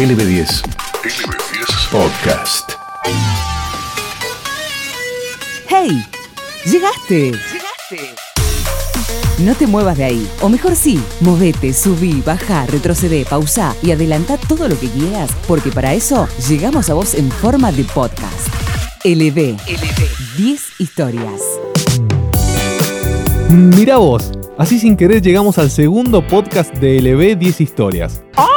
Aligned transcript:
LB10. 0.00 0.62
LB10 1.04 1.90
Podcast. 1.92 2.72
¡Hey! 5.68 6.02
¡Llegaste! 6.64 7.32
¡Llegaste! 7.32 8.14
No 9.40 9.54
te 9.54 9.66
muevas 9.66 9.98
de 9.98 10.04
ahí. 10.04 10.30
O 10.40 10.48
mejor 10.48 10.74
sí, 10.74 10.98
movete, 11.20 11.74
subí, 11.74 12.22
baja, 12.24 12.64
retrocede, 12.64 13.26
pausa 13.26 13.76
y 13.82 13.90
adelanta 13.90 14.38
todo 14.38 14.68
lo 14.68 14.80
que 14.80 14.88
quieras, 14.88 15.32
porque 15.46 15.70
para 15.70 15.92
eso 15.92 16.26
llegamos 16.48 16.88
a 16.88 16.94
vos 16.94 17.12
en 17.12 17.30
forma 17.30 17.70
de 17.70 17.84
podcast. 17.84 18.48
LB. 19.04 19.58
LB. 19.68 20.38
10 20.38 20.80
historias. 20.80 21.42
Mira 23.50 23.98
vos, 23.98 24.32
así 24.56 24.78
sin 24.78 24.96
querer 24.96 25.20
llegamos 25.20 25.58
al 25.58 25.70
segundo 25.70 26.26
podcast 26.26 26.72
de 26.76 27.02
LB 27.02 27.38
10 27.38 27.60
historias. 27.60 28.24
¡Ah! 28.38 28.49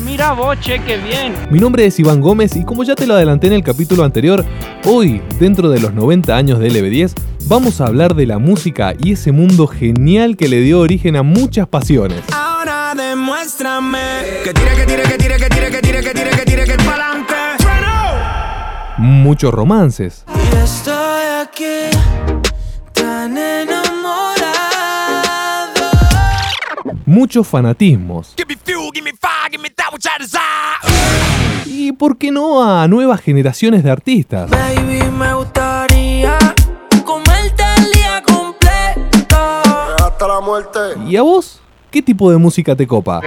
Mira 0.00 0.32
vos, 0.32 0.58
che, 0.60 0.78
qué 0.84 0.96
bien. 0.96 1.34
Mi 1.50 1.58
nombre 1.58 1.84
es 1.86 1.98
Iván 1.98 2.20
Gómez 2.20 2.54
y 2.56 2.64
como 2.64 2.84
ya 2.84 2.94
te 2.94 3.06
lo 3.06 3.14
adelanté 3.14 3.48
en 3.48 3.54
el 3.54 3.62
capítulo 3.64 4.04
anterior, 4.04 4.44
hoy, 4.84 5.20
dentro 5.40 5.70
de 5.70 5.80
los 5.80 5.92
90 5.92 6.36
años 6.36 6.58
de 6.60 6.70
LB10, 6.70 7.12
vamos 7.46 7.80
a 7.80 7.86
hablar 7.86 8.14
de 8.14 8.26
la 8.26 8.38
música 8.38 8.94
y 8.98 9.12
ese 9.12 9.32
mundo 9.32 9.66
genial 9.66 10.36
que 10.36 10.48
le 10.48 10.60
dio 10.60 10.80
origen 10.80 11.16
a 11.16 11.22
muchas 11.22 11.66
pasiones. 11.66 12.20
Ahora 12.32 12.94
demuéstrame 12.94 13.98
que 14.44 14.54
tire, 14.54 14.74
que 14.76 14.84
tire, 14.86 15.02
que 15.02 15.18
tire, 15.18 15.36
que 15.36 15.48
tire, 15.48 15.70
que 15.70 15.80
tire, 15.80 16.02
que 16.02 16.12
tire, 16.14 16.30
que 16.30 16.44
tire, 16.44 16.64
que 16.64 16.76
pa'lante. 16.84 17.34
Muchos 18.98 19.52
romances, 19.54 20.24
Y 20.34 20.56
estoy 20.56 21.22
aquí 21.42 21.96
tan 22.92 23.36
enamorado. 23.38 24.48
muchos 27.06 27.46
fanatismos 27.46 28.34
Give 28.36 28.48
me 28.48 28.56
fuel, 28.56 28.90
give 28.92 29.04
me 29.04 29.12
fire, 29.12 29.32
give 29.50 29.62
me 29.62 29.70
that 29.70 29.92
which 29.92 30.06
I 30.06 30.18
desire. 30.20 31.66
y, 31.66 31.92
¿por 31.92 32.16
qué 32.18 32.30
no, 32.30 32.62
a 32.62 32.86
nuevas 32.88 33.20
generaciones 33.20 33.82
de 33.82 33.90
artistas? 33.90 34.50
Baby, 34.50 35.02
me 35.10 35.34
gustaría 35.34 36.38
comerte 37.04 37.62
el 37.78 37.92
día 37.92 38.22
completo. 38.26 39.36
hasta 40.04 40.28
la 40.28 40.40
muerte. 40.40 40.78
¿Y 41.06 41.16
a 41.16 41.22
vos? 41.22 41.60
¿Qué 41.90 42.02
tipo 42.02 42.30
de 42.30 42.36
música 42.36 42.76
te 42.76 42.86
copa? 42.86 43.20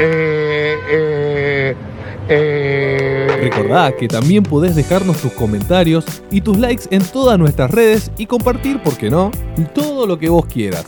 Recordá 3.42 3.92
que 3.98 4.08
también 4.08 4.44
podés 4.44 4.76
dejarnos 4.76 5.18
tus 5.18 5.32
comentarios 5.34 6.06
y 6.30 6.42
tus 6.42 6.58
likes 6.58 6.84
en 6.92 7.04
todas 7.04 7.40
nuestras 7.40 7.72
redes 7.72 8.12
y 8.18 8.28
compartir, 8.28 8.82
¿por 8.84 8.96
qué 8.98 9.10
no?, 9.10 9.32
todo 9.74 10.06
lo 10.06 10.20
que 10.20 10.30
vos 10.30 10.46
quieras. 10.46 10.86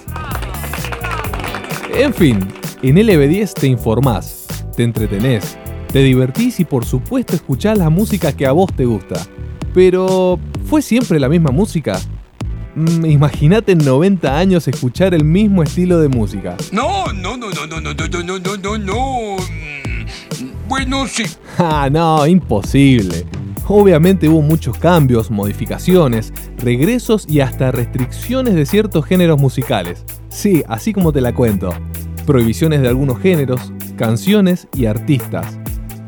En 1.95 2.13
fin, 2.13 2.47
en 2.83 2.95
LB10 2.95 3.53
te 3.53 3.67
informás, 3.67 4.42
te 4.75 4.83
entretenés, 4.83 5.57
te 5.91 5.99
divertís 6.03 6.59
y 6.59 6.65
por 6.65 6.85
supuesto 6.85 7.35
escuchás 7.35 7.77
la 7.77 7.89
música 7.89 8.31
que 8.33 8.45
a 8.45 8.51
vos 8.51 8.71
te 8.75 8.85
gusta. 8.85 9.25
Pero, 9.73 10.39
¿fue 10.65 10.81
siempre 10.81 11.19
la 11.19 11.29
misma 11.29 11.51
música? 11.51 11.99
Mm, 12.75 13.05
Imagínate 13.05 13.71
en 13.73 13.79
90 13.79 14.37
años 14.37 14.67
escuchar 14.67 15.13
el 15.13 15.23
mismo 15.23 15.63
estilo 15.63 15.99
de 15.99 16.07
música. 16.09 16.55
No, 16.71 17.11
no, 17.13 17.37
no, 17.37 17.49
no, 17.51 17.67
no, 17.67 17.81
no, 17.81 17.93
no, 17.93 18.07
no, 18.07 18.23
no, 18.23 18.39
no, 18.39 18.57
no, 18.57 18.77
no. 18.77 19.35
Mm, 19.37 20.67
Bueno, 20.67 21.05
sí. 21.07 21.23
Ah, 21.57 21.89
no, 21.91 22.25
imposible. 22.27 23.25
Obviamente 23.67 24.27
hubo 24.27 24.41
muchos 24.41 24.77
cambios, 24.77 25.31
modificaciones, 25.31 26.33
regresos 26.57 27.25
y 27.29 27.39
hasta 27.39 27.71
restricciones 27.71 28.55
de 28.55 28.65
ciertos 28.65 29.05
géneros 29.05 29.39
musicales. 29.39 30.03
Sí, 30.29 30.63
así 30.67 30.91
como 30.93 31.13
te 31.13 31.21
la 31.21 31.33
cuento. 31.33 31.73
Prohibiciones 32.25 32.81
de 32.81 32.87
algunos 32.87 33.19
géneros, 33.19 33.73
canciones 33.97 34.67
y 34.75 34.85
artistas. 34.85 35.59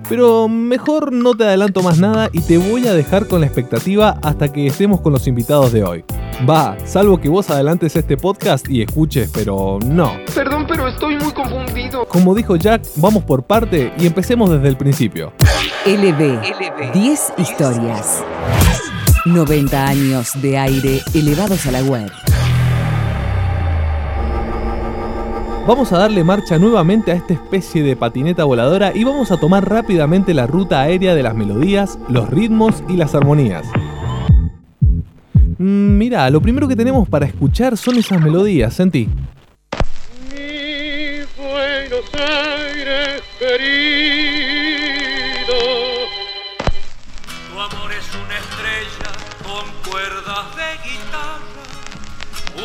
Pero 0.07 0.47
mejor 0.47 1.11
no 1.11 1.35
te 1.35 1.45
adelanto 1.45 1.81
más 1.81 1.97
nada 1.97 2.29
y 2.31 2.41
te 2.41 2.57
voy 2.57 2.87
a 2.87 2.93
dejar 2.93 3.27
con 3.27 3.41
la 3.41 3.47
expectativa 3.47 4.19
hasta 4.21 4.51
que 4.53 4.67
estemos 4.67 5.01
con 5.01 5.13
los 5.13 5.27
invitados 5.27 5.71
de 5.71 5.83
hoy. 5.83 6.05
Va, 6.47 6.77
salvo 6.85 7.19
que 7.19 7.29
vos 7.29 7.49
adelantes 7.49 7.95
este 7.95 8.17
podcast 8.17 8.69
y 8.69 8.81
escuches, 8.81 9.31
pero 9.33 9.79
no. 9.83 10.11
Perdón, 10.33 10.65
pero 10.67 10.87
estoy 10.87 11.17
muy 11.17 11.31
confundido. 11.31 12.05
Como 12.07 12.35
dijo 12.35 12.55
Jack, 12.55 12.83
vamos 12.97 13.23
por 13.23 13.43
parte 13.43 13.91
y 13.97 14.05
empecemos 14.05 14.49
desde 14.49 14.67
el 14.67 14.77
principio. 14.77 15.33
LB. 15.85 16.93
10 16.93 17.33
historias. 17.37 18.23
90 19.25 19.87
años 19.87 20.31
de 20.41 20.57
aire 20.57 21.01
elevados 21.15 21.65
a 21.65 21.71
la 21.71 21.81
web. 21.81 22.11
Vamos 25.67 25.91
a 25.91 25.97
darle 25.97 26.23
marcha 26.23 26.59
nuevamente 26.59 27.11
a 27.11 27.15
esta 27.15 27.33
especie 27.33 27.81
de 27.81 27.95
patineta 27.95 28.43
voladora 28.43 28.91
y 28.93 29.03
vamos 29.03 29.31
a 29.31 29.37
tomar 29.37 29.67
rápidamente 29.67 30.35
la 30.35 30.45
ruta 30.45 30.81
aérea 30.81 31.15
de 31.15 31.23
las 31.23 31.33
melodías, 31.33 31.97
los 32.07 32.29
ritmos 32.29 32.83
y 32.87 32.97
las 32.97 33.15
armonías. 33.15 33.65
Mm, 35.57 35.97
Mira, 35.97 36.29
lo 36.29 36.39
primero 36.39 36.67
que 36.67 36.75
tenemos 36.75 37.09
para 37.09 37.25
escuchar 37.25 37.77
son 37.77 37.97
esas 37.97 38.21
melodías, 38.21 38.75
sentí. 38.75 39.09
Tu 41.89 41.95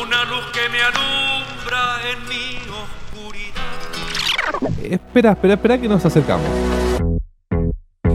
una 0.02 0.24
luz 0.24 0.44
que 0.52 0.68
me 0.70 0.80
alumbra 0.82 1.98
en 2.10 2.28
mi 2.28 2.56
oscuridad. 2.82 3.62
Espera, 4.82 5.32
espera, 5.32 5.54
espera 5.54 5.78
que 5.78 5.88
nos 5.88 6.04
acercamos. 6.04 6.46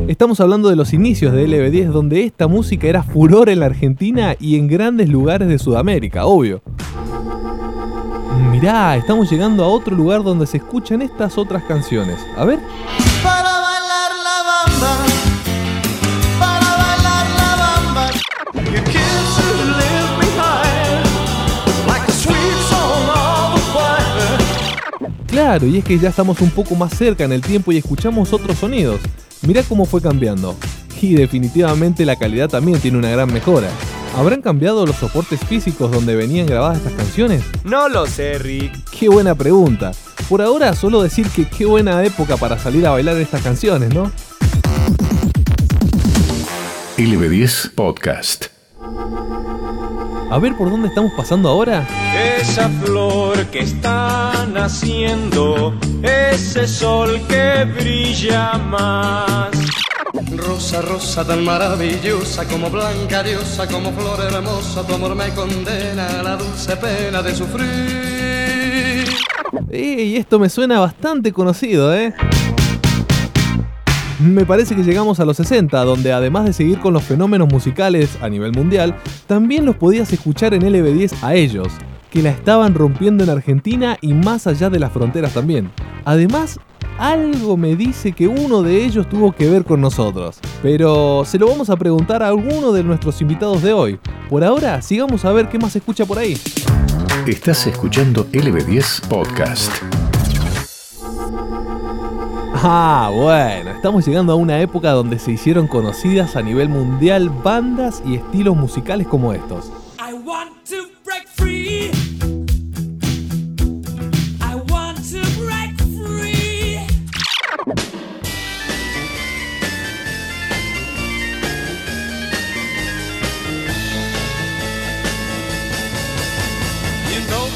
Estamos 0.08 0.40
hablando 0.40 0.70
de 0.70 0.76
los 0.76 0.94
inicios 0.94 1.34
de 1.34 1.48
LB10 1.48 1.88
donde 1.88 2.24
esta 2.24 2.48
música 2.48 2.88
era 2.88 3.04
furor 3.04 3.50
en 3.50 3.60
la 3.60 3.68
Argentina 3.68 4.36
y 4.40 4.58
en 4.58 4.68
grandes 4.68 5.10
lugares 5.10 5.48
de 5.48 5.60
Sudamérica, 5.60 6.26
obvio. 6.26 6.62
Mirá, 8.52 8.96
estamos 8.96 9.30
llegando 9.30 9.64
a 9.64 9.68
otro 9.68 9.96
lugar 9.96 10.24
donde 10.24 10.48
se 10.48 10.58
escuchan 10.58 11.02
estas 11.02 11.38
otras 11.38 11.64
canciones. 11.64 12.20
A 12.38 12.46
ver. 12.46 12.60
Para 13.24 13.60
bailar 13.60 14.12
la 14.24 14.44
bamba. 14.44 15.15
Claro, 25.36 25.68
y 25.68 25.80
es 25.80 25.84
que 25.84 26.00
ya 26.00 26.08
estamos 26.08 26.40
un 26.40 26.50
poco 26.50 26.76
más 26.76 26.98
cerca 26.98 27.26
en 27.26 27.34
el 27.34 27.42
tiempo 27.42 27.74
y 27.74 27.78
escuchamos 27.78 28.32
otros 28.32 28.58
sonidos. 28.58 29.02
Mirá 29.46 29.64
cómo 29.64 29.86
fue 29.86 30.02
cambiando. 30.02 30.56
Y 31.02 31.16
definitivamente 31.16 32.06
la 32.06 32.16
calidad 32.16 32.48
también 32.48 32.80
tiene 32.80 32.98
una 32.98 33.10
gran 33.10 33.34
mejora. 33.34 33.68
¿Habrán 34.16 34.42
cambiado 34.42 34.86
los 34.86 34.96
soportes 34.96 35.42
físicos 35.42 35.92
donde 35.92 36.16
venían 36.16 36.46
grabadas 36.46 36.78
estas 36.78 36.94
canciones? 36.94 37.44
No 37.66 37.90
lo 37.90 38.06
sé, 38.08 38.40
Rick. 38.40 38.72
Qué 38.98 39.10
buena 39.10 39.36
pregunta. 39.36 39.92
Por 40.30 40.42
ahora 40.42 40.74
solo 40.74 41.04
decir 41.04 41.28
que 41.28 41.46
qué 41.46 41.66
buena 41.66 42.02
época 42.06 42.38
para 42.38 42.58
salir 42.58 42.88
a 42.88 42.92
bailar 42.92 43.18
estas 43.18 43.42
canciones, 43.42 43.94
¿no? 43.94 44.10
LB10 46.98 47.72
Podcast. 47.76 48.55
A 50.30 50.40
ver 50.40 50.56
por 50.58 50.70
dónde 50.70 50.88
estamos 50.88 51.14
pasando 51.14 51.50
ahora. 51.50 51.88
Esa 52.40 52.68
flor 52.84 53.46
que 53.48 53.60
está 53.60 54.46
naciendo, 54.52 55.74
ese 56.02 56.68
sol 56.68 57.22
que 57.28 57.66
brilla 57.66 58.54
más. 58.58 59.52
Rosa, 60.36 60.82
rosa 60.82 61.26
tan 61.26 61.44
maravillosa, 61.44 62.46
como 62.46 62.70
blanca 62.70 63.24
diosa, 63.24 63.68
como 63.68 63.92
flor 63.92 64.20
hermosa, 64.22 64.86
tu 64.86 64.96
amor 64.96 65.16
me 65.16 65.30
condena 65.30 66.20
a 66.20 66.24
la 66.24 66.36
dulce 66.38 66.76
pena 66.78 67.22
de 67.22 67.36
sufrir. 67.36 69.06
Y 69.72 70.16
esto 70.18 70.40
me 70.40 70.50
suena 70.50 70.80
bastante 70.80 71.32
conocido, 71.32 71.94
¿eh? 71.94 72.14
Me 74.20 74.46
parece 74.46 74.76
que 74.76 74.84
llegamos 74.84 75.20
a 75.20 75.26
los 75.26 75.36
60, 75.38 75.84
donde 75.84 76.14
además 76.14 76.46
de 76.46 76.54
seguir 76.54 76.80
con 76.80 76.94
los 76.94 77.04
fenómenos 77.04 77.52
musicales 77.52 78.18
a 78.22 78.30
nivel 78.30 78.54
mundial, 78.54 78.96
también 79.28 79.66
los 79.66 79.76
podías 79.76 80.12
escuchar 80.14 80.54
en 80.54 80.62
LB10 80.62 81.22
a 81.22 81.36
ellos, 81.36 81.68
que 82.10 82.22
la 82.22 82.30
estaban 82.30 82.76
rompiendo 82.76 83.26
en 83.26 83.30
Argentina 83.30 83.98
y 84.00 84.14
más 84.14 84.48
allá 84.48 84.70
de 84.70 84.80
las 84.80 84.94
fronteras 84.94 85.34
también. 85.34 85.70
Además, 86.06 86.60
algo 86.98 87.58
me 87.58 87.76
dice 87.76 88.14
que 88.14 88.30
uno 88.30 88.64
de 88.64 88.86
ellos 88.86 89.10
tuvo 89.10 89.34
que 89.34 89.50
ver 89.50 89.66
con 89.66 89.82
nosotros, 89.82 90.40
pero 90.62 91.24
se 91.26 91.38
lo 91.38 91.48
vamos 91.48 91.70
a 91.70 91.76
preguntar 91.76 92.24
a 92.24 92.30
alguno 92.30 92.72
de 92.72 92.84
nuestros 92.84 93.20
invitados 93.22 93.62
de 93.64 93.74
hoy. 93.74 94.00
Por 94.30 94.46
ahora, 94.46 94.82
sigamos 94.82 95.26
a 95.26 95.34
ver 95.34 95.50
qué 95.50 95.60
más 95.60 95.74
se 95.74 95.80
escucha 95.80 96.06
por 96.06 96.20
ahí. 96.20 96.38
Estás 97.28 97.68
escuchando 97.68 98.26
LB10 98.32 99.08
Podcast. 99.10 100.05
Ah, 102.38 103.12
bueno, 103.14 103.72
estamos 103.72 104.06
llegando 104.06 104.34
a 104.34 104.36
una 104.36 104.60
época 104.60 104.92
donde 104.92 105.20
se 105.20 105.32
hicieron 105.32 105.68
conocidas 105.68 106.36
a 106.36 106.42
nivel 106.42 106.70
mundial 106.70 107.30
bandas 107.30 108.02
y 108.06 108.16
estilos 108.16 108.56
musicales 108.56 109.08
como 109.08 109.34
estos. 109.34 109.72
I 110.00 110.14
want 110.14 110.52
to 110.70 110.88
break 111.04 111.28
free. 111.28 111.92
I 114.42 114.56
want 114.70 114.98
to 115.12 115.22
break 115.40 115.78
free. 115.80 116.80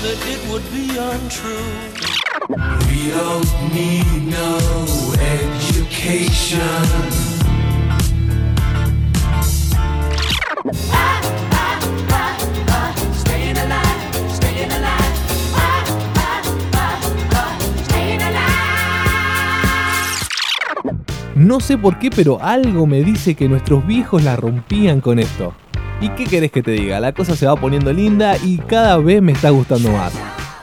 That 0.01 0.15
it 0.29 0.39
would 0.49 0.63
be. 0.71 0.89
We 2.49 3.13
need 3.73 4.18
no 6.49 6.55
sé 21.59 21.77
por 21.77 21.99
qué, 21.99 22.09
pero 22.09 22.41
algo 22.41 22.87
me 22.87 23.03
dice 23.03 23.35
que 23.35 23.47
nuestros 23.47 23.85
viejos 23.85 24.23
la 24.23 24.35
rompían 24.35 25.01
con 25.01 25.19
esto. 25.19 25.53
¿Y 26.01 26.09
qué 26.09 26.25
querés 26.25 26.51
que 26.51 26.63
te 26.63 26.71
diga? 26.71 26.99
La 26.99 27.11
cosa 27.11 27.35
se 27.35 27.45
va 27.45 27.55
poniendo 27.57 27.93
linda 27.93 28.37
y 28.43 28.57
cada 28.57 28.97
vez 28.97 29.21
me 29.21 29.33
está 29.33 29.51
gustando 29.51 29.91
más. 29.91 30.13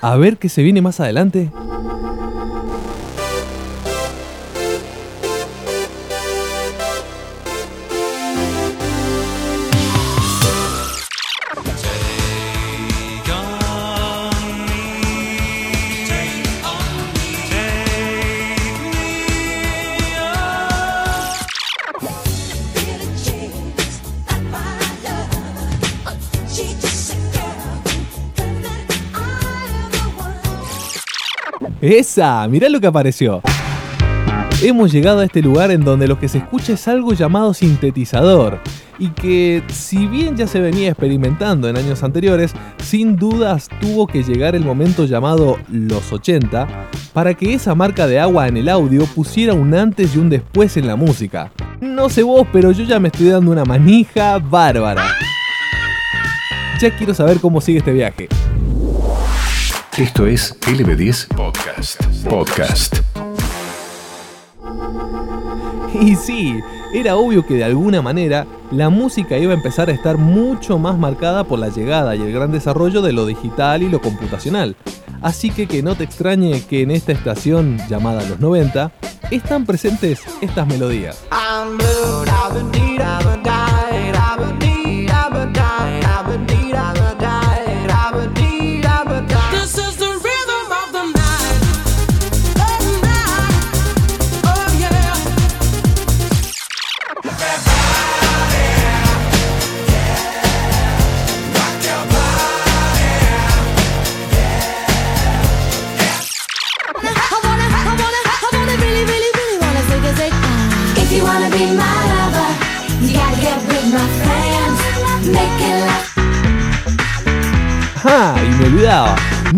A 0.01 0.17
ver 0.17 0.39
qué 0.39 0.49
se 0.49 0.63
viene 0.63 0.83
más 0.83 0.99
adelante. 0.99 1.53
¡Esa! 31.87 32.49
Mirá 32.49 32.69
lo 32.69 32.81
que 32.81 32.89
apareció. 32.89 33.41
Hemos 34.61 34.91
llegado 34.91 35.21
a 35.21 35.25
este 35.25 35.41
lugar 35.41 35.71
en 35.71 35.85
donde 35.85 36.09
lo 36.09 36.19
que 36.19 36.27
se 36.27 36.39
escucha 36.39 36.73
es 36.73 36.89
algo 36.89 37.13
llamado 37.13 37.55
sintetizador 37.55 38.59
y 38.99 39.11
que 39.11 39.63
si 39.69 40.09
bien 40.09 40.37
ya 40.37 40.49
se 40.49 40.61
venía 40.61 40.89
experimentando 40.89 41.69
en 41.69 41.77
años 41.77 42.03
anteriores, 42.03 42.55
sin 42.83 43.15
dudas 43.15 43.69
tuvo 43.81 44.09
que 44.09 44.25
llegar 44.25 44.57
el 44.57 44.65
momento 44.65 45.05
llamado 45.05 45.59
los 45.71 46.13
80 46.13 46.67
para 47.13 47.35
que 47.35 47.55
esa 47.55 47.77
marca 47.77 48.09
de 48.09 48.19
agua 48.19 48.49
en 48.49 48.57
el 48.57 48.69
audio 48.69 49.05
pusiera 49.15 49.55
un 49.55 49.73
antes 49.73 50.17
y 50.17 50.19
un 50.19 50.29
después 50.29 50.77
en 50.77 50.89
la 50.89 50.97
música. 50.97 51.53
No 51.81 52.09
sé 52.09 52.25
vos, 52.25 52.49
pero 52.53 52.73
yo 52.73 52.83
ya 52.83 52.99
me 52.99 53.09
estoy 53.09 53.29
dando 53.29 53.53
una 53.53 53.65
manija 53.65 54.39
bárbara. 54.39 55.05
Ya 56.81 56.91
quiero 56.97 57.15
saber 57.15 57.39
cómo 57.39 57.61
sigue 57.61 57.79
este 57.79 57.93
viaje. 57.93 58.29
Esto 59.99 60.27
es 60.27 60.55
LB10 60.61 61.29
Podcast. 61.29 62.05
Podcast. 62.29 62.97
Y 65.99 66.15
sí, 66.17 66.61
era 66.93 67.17
obvio 67.17 67.47
que 67.47 67.55
de 67.55 67.65
alguna 67.65 68.03
manera 68.03 68.47
la 68.71 68.91
música 68.91 69.39
iba 69.39 69.53
a 69.53 69.57
empezar 69.57 69.89
a 69.89 69.93
estar 69.93 70.19
mucho 70.19 70.77
más 70.77 70.99
marcada 70.99 71.45
por 71.45 71.59
la 71.59 71.71
llegada 71.71 72.15
y 72.15 72.21
el 72.21 72.31
gran 72.31 72.53
desarrollo 72.53 73.01
de 73.01 73.15
lo 73.15 73.25
digital 73.25 73.83
y 73.83 73.89
lo 73.89 74.03
computacional. 74.03 74.77
Así 75.23 75.49
que 75.49 75.67
que 75.67 75.83
no 75.83 75.95
te 75.95 76.05
extrañe 76.05 76.61
que 76.67 76.83
en 76.83 76.91
esta 76.91 77.13
estación 77.13 77.79
llamada 77.89 78.23
Los 78.29 78.39
90 78.39 78.93
están 79.31 79.65
presentes 79.65 80.21
estas 80.43 80.67
melodías. 80.67 81.25
I'm 81.33 81.79
blue, 81.79 82.27
I've 82.27 82.53
been 82.53 82.71
deed, 82.71 83.01
I've 83.01 83.25
been 83.25 83.36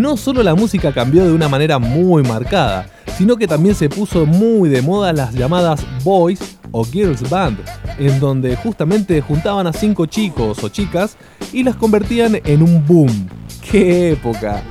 No 0.09 0.17
solo 0.17 0.41
la 0.41 0.55
música 0.55 0.91
cambió 0.91 1.23
de 1.23 1.31
una 1.31 1.47
manera 1.47 1.77
muy 1.77 2.23
marcada, 2.23 2.87
sino 3.15 3.37
que 3.37 3.47
también 3.47 3.75
se 3.75 3.89
puso 3.89 4.25
muy 4.25 4.67
de 4.67 4.81
moda 4.81 5.13
las 5.13 5.35
llamadas 5.35 5.85
boys 6.03 6.57
o 6.71 6.83
girls 6.83 7.29
band, 7.29 7.59
en 7.99 8.19
donde 8.19 8.55
justamente 8.55 9.21
juntaban 9.21 9.67
a 9.67 9.71
cinco 9.71 10.07
chicos 10.07 10.63
o 10.63 10.69
chicas 10.69 11.15
y 11.53 11.61
las 11.61 11.75
convertían 11.75 12.41
en 12.43 12.63
un 12.63 12.83
boom. 12.87 13.29
¡Qué 13.69 14.13
época! 14.13 14.63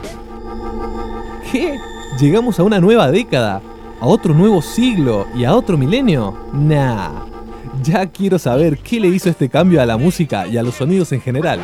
¿Qué? 1.53 1.79
¿Llegamos 2.19 2.59
a 2.59 2.65
una 2.65 2.81
nueva 2.81 3.09
década? 3.13 3.63
¿A 4.01 4.07
otro 4.07 4.35
nuevo 4.35 4.61
siglo 4.61 5.29
y 5.37 5.45
a 5.45 5.55
otro 5.55 5.79
milenio? 5.79 6.37
Nah. 6.53 7.27
Ya 7.85 8.07
quiero 8.07 8.41
saber 8.41 8.79
qué 8.79 8.99
le 8.99 9.07
hizo 9.07 9.31
este 9.31 9.49
cambio 9.49 9.81
a 9.81 9.87
la 9.87 9.99
música 9.99 10.49
y 10.49 10.57
a 10.57 10.65
los 10.65 10.75
sonidos 10.75 11.13
en 11.13 11.21
general. 11.21 11.61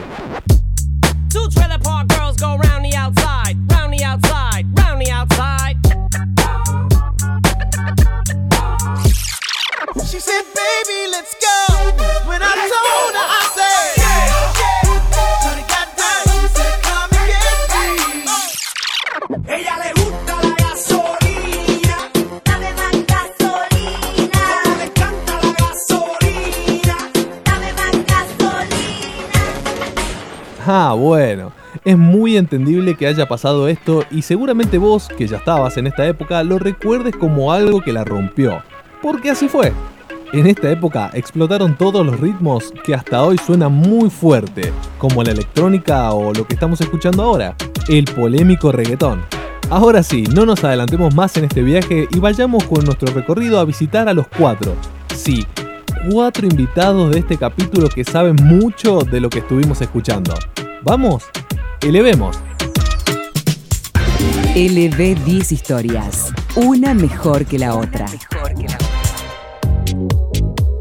Ah, 30.66 30.94
bueno. 30.96 31.52
Es 31.84 31.98
muy 31.98 32.38
entendible 32.38 32.94
que 32.94 33.06
haya 33.06 33.28
pasado 33.28 33.68
esto 33.68 34.04
y 34.10 34.22
seguramente 34.22 34.78
vos, 34.78 35.08
que 35.08 35.26
ya 35.26 35.36
estabas 35.36 35.76
en 35.76 35.86
esta 35.86 36.06
época, 36.06 36.42
lo 36.42 36.58
recuerdes 36.58 37.14
como 37.16 37.52
algo 37.52 37.82
que 37.82 37.92
la 37.92 38.04
rompió. 38.04 38.62
Porque 39.02 39.30
así 39.30 39.48
fue. 39.48 39.72
En 40.32 40.46
esta 40.46 40.70
época 40.70 41.10
explotaron 41.12 41.76
todos 41.76 42.04
los 42.04 42.18
ritmos 42.18 42.72
que 42.82 42.94
hasta 42.94 43.22
hoy 43.22 43.36
suenan 43.38 43.72
muy 43.72 44.08
fuerte, 44.08 44.72
como 44.96 45.22
la 45.22 45.32
electrónica 45.32 46.12
o 46.12 46.32
lo 46.32 46.46
que 46.46 46.54
estamos 46.54 46.80
escuchando 46.80 47.22
ahora, 47.22 47.54
el 47.88 48.04
polémico 48.06 48.72
reggaetón. 48.72 49.22
Ahora 49.68 50.02
sí, 50.02 50.24
no 50.34 50.46
nos 50.46 50.64
adelantemos 50.64 51.14
más 51.14 51.36
en 51.36 51.44
este 51.44 51.62
viaje 51.62 52.08
y 52.10 52.18
vayamos 52.20 52.64
con 52.64 52.84
nuestro 52.84 53.12
recorrido 53.12 53.60
a 53.60 53.64
visitar 53.64 54.08
a 54.08 54.14
los 54.14 54.26
cuatro. 54.28 54.74
Sí, 55.14 55.46
cuatro 56.10 56.46
invitados 56.46 57.12
de 57.12 57.20
este 57.20 57.36
capítulo 57.36 57.88
que 57.88 58.04
saben 58.04 58.36
mucho 58.42 59.00
de 59.00 59.20
lo 59.20 59.28
que 59.28 59.40
estuvimos 59.40 59.80
escuchando. 59.82 60.34
Vamos, 60.86 61.24
elevemos. 61.80 62.36
LB10 64.54 65.50
historias. 65.50 66.30
Una 66.56 66.92
mejor 66.92 67.46
que 67.46 67.58
la 67.58 67.74
otra. 67.74 68.04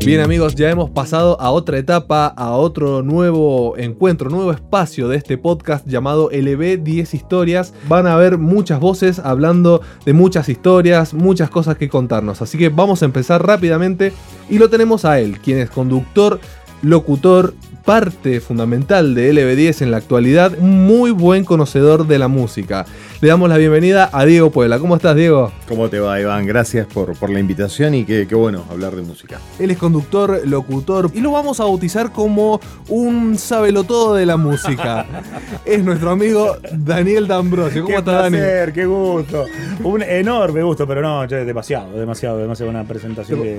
Bien 0.05 0.19
amigos, 0.19 0.55
ya 0.55 0.69
hemos 0.69 0.89
pasado 0.89 1.39
a 1.39 1.51
otra 1.51 1.77
etapa, 1.77 2.27
a 2.27 2.51
otro 2.51 3.01
nuevo 3.01 3.77
encuentro, 3.77 4.29
nuevo 4.29 4.51
espacio 4.51 5.07
de 5.07 5.15
este 5.15 5.37
podcast 5.37 5.87
llamado 5.87 6.29
LB 6.33 6.83
10 6.83 7.13
historias. 7.13 7.73
Van 7.87 8.05
a 8.05 8.15
haber 8.15 8.37
muchas 8.37 8.81
voces 8.81 9.19
hablando 9.19 9.81
de 10.05 10.11
muchas 10.11 10.49
historias, 10.49 11.13
muchas 11.13 11.49
cosas 11.49 11.77
que 11.77 11.87
contarnos. 11.87 12.41
Así 12.41 12.57
que 12.57 12.67
vamos 12.67 13.01
a 13.01 13.05
empezar 13.05 13.47
rápidamente 13.47 14.11
y 14.49 14.57
lo 14.59 14.69
tenemos 14.69 15.05
a 15.05 15.21
él, 15.21 15.39
quien 15.39 15.59
es 15.59 15.69
conductor, 15.69 16.41
locutor, 16.83 17.53
parte 17.85 18.39
fundamental 18.39 19.15
de 19.15 19.33
LB10 19.33 19.81
en 19.81 19.91
la 19.91 19.97
actualidad, 19.97 20.57
muy 20.59 21.11
buen 21.11 21.43
conocedor 21.45 22.07
de 22.07 22.19
la 22.19 22.27
música. 22.27 22.85
Le 23.21 23.29
damos 23.29 23.49
la 23.49 23.57
bienvenida 23.57 24.09
a 24.11 24.25
Diego 24.25 24.51
Puebla. 24.51 24.79
¿Cómo 24.79 24.97
estás, 24.97 25.15
Diego? 25.15 25.51
¿Cómo 25.67 25.89
te 25.89 25.99
va, 25.99 26.19
Iván? 26.19 26.45
Gracias 26.45 26.85
por, 26.87 27.17
por 27.17 27.29
la 27.29 27.39
invitación 27.39 27.95
y 27.95 28.03
qué, 28.03 28.27
qué 28.27 28.35
bueno 28.35 28.65
hablar 28.69 28.95
de 28.95 29.01
música. 29.01 29.39
Él 29.59 29.71
es 29.71 29.77
conductor, 29.77 30.41
locutor 30.45 31.09
y 31.13 31.21
lo 31.21 31.31
vamos 31.31 31.61
a 31.61 31.63
bautizar 31.63 32.11
como 32.11 32.59
un 32.89 33.37
sabelotodo 33.37 34.15
de 34.15 34.25
la 34.25 34.35
música. 34.35 35.05
es 35.65 35.83
nuestro 35.83 36.11
amigo 36.11 36.57
Daniel 36.73 37.27
D'Ambrosio. 37.27 37.83
¿Cómo 37.83 37.97
estás, 37.97 38.23
Dani? 38.23 38.37
placer, 38.37 38.73
qué 38.73 38.85
gusto. 38.85 39.45
Un 39.83 40.03
enorme 40.03 40.63
gusto, 40.63 40.85
pero 40.85 41.01
no, 41.01 41.25
demasiado, 41.27 41.97
demasiado, 41.97 42.37
demasiado 42.39 42.69
una 42.69 42.83
presentación 42.83 43.41
que 43.41 43.57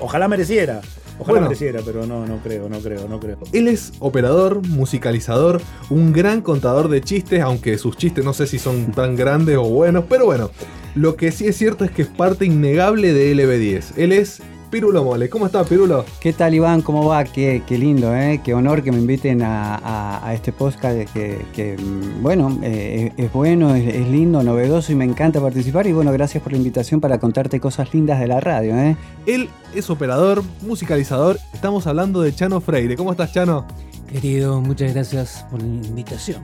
ojalá 0.00 0.26
mereciera. 0.26 0.80
Ojalá 1.18 1.32
Bueno. 1.38 1.46
mereciera, 1.48 1.80
pero 1.84 2.06
no, 2.06 2.26
no 2.26 2.38
creo, 2.38 2.68
no 2.68 2.78
creo, 2.80 3.08
no 3.08 3.18
creo. 3.20 3.38
Él 3.52 3.68
es 3.68 3.92
operador, 4.00 4.66
musicalizador, 4.68 5.60
un 5.90 6.12
gran 6.12 6.40
contador 6.42 6.88
de 6.88 7.00
chistes, 7.00 7.40
aunque 7.40 7.78
sus 7.78 7.96
chistes 7.96 8.24
no 8.24 8.32
sé 8.32 8.46
si 8.46 8.58
son 8.58 8.86
tan 8.94 9.16
grandes 9.16 9.56
o 9.56 9.64
buenos, 9.64 10.04
pero 10.08 10.26
bueno, 10.26 10.50
lo 10.94 11.16
que 11.16 11.32
sí 11.32 11.46
es 11.46 11.56
cierto 11.56 11.84
es 11.84 11.90
que 11.90 12.02
es 12.02 12.08
parte 12.08 12.44
innegable 12.44 13.12
de 13.12 13.34
LB10. 13.34 13.92
Él 13.96 14.12
es 14.12 14.40
Pirulo 14.70 15.04
Mole. 15.04 15.28
¿Cómo 15.28 15.46
está 15.46 15.64
Pirulo? 15.64 16.04
¿Qué 16.20 16.32
tal 16.32 16.54
Iván? 16.54 16.82
¿Cómo 16.82 17.06
va? 17.06 17.24
Qué, 17.24 17.62
qué 17.66 17.78
lindo, 17.78 18.14
¿eh? 18.14 18.40
Qué 18.44 18.52
honor 18.52 18.82
que 18.82 18.90
me 18.92 18.98
inviten 18.98 19.42
a, 19.42 19.76
a- 19.76 20.26
a 20.26 20.34
este 20.34 20.52
podcast 20.52 20.96
que, 21.12 21.38
que, 21.54 21.76
mm, 21.78 22.22
bueno, 22.22 22.58
eh, 22.62 23.12
es, 23.16 23.24
es 23.26 23.32
bueno, 23.32 23.74
es, 23.74 23.86
es 23.94 24.08
lindo, 24.08 24.42
novedoso 24.42 24.92
y 24.92 24.94
me 24.96 25.04
encanta 25.04 25.40
participar 25.40 25.86
y 25.86 25.92
bueno, 25.92 26.12
gracias 26.12 26.42
por 26.42 26.52
la 26.52 26.58
invitación 26.58 27.00
para 27.00 27.18
contarte 27.18 27.60
cosas 27.60 27.92
lindas 27.94 28.18
de 28.20 28.26
la 28.26 28.40
radio, 28.40 28.76
¿eh? 28.76 28.96
Él 29.26 29.48
es 29.74 29.88
operador, 29.88 30.42
musicalizador. 30.62 31.38
Estamos 31.54 31.86
hablando 31.86 32.20
de 32.22 32.34
Chano 32.34 32.60
Freire. 32.60 32.96
¿Cómo 32.96 33.12
estás, 33.12 33.32
Chano? 33.32 33.66
Querido, 34.10 34.60
muchas 34.60 34.94
gracias 34.94 35.46
por 35.50 35.60
la 35.60 35.66
invitación. 35.68 36.42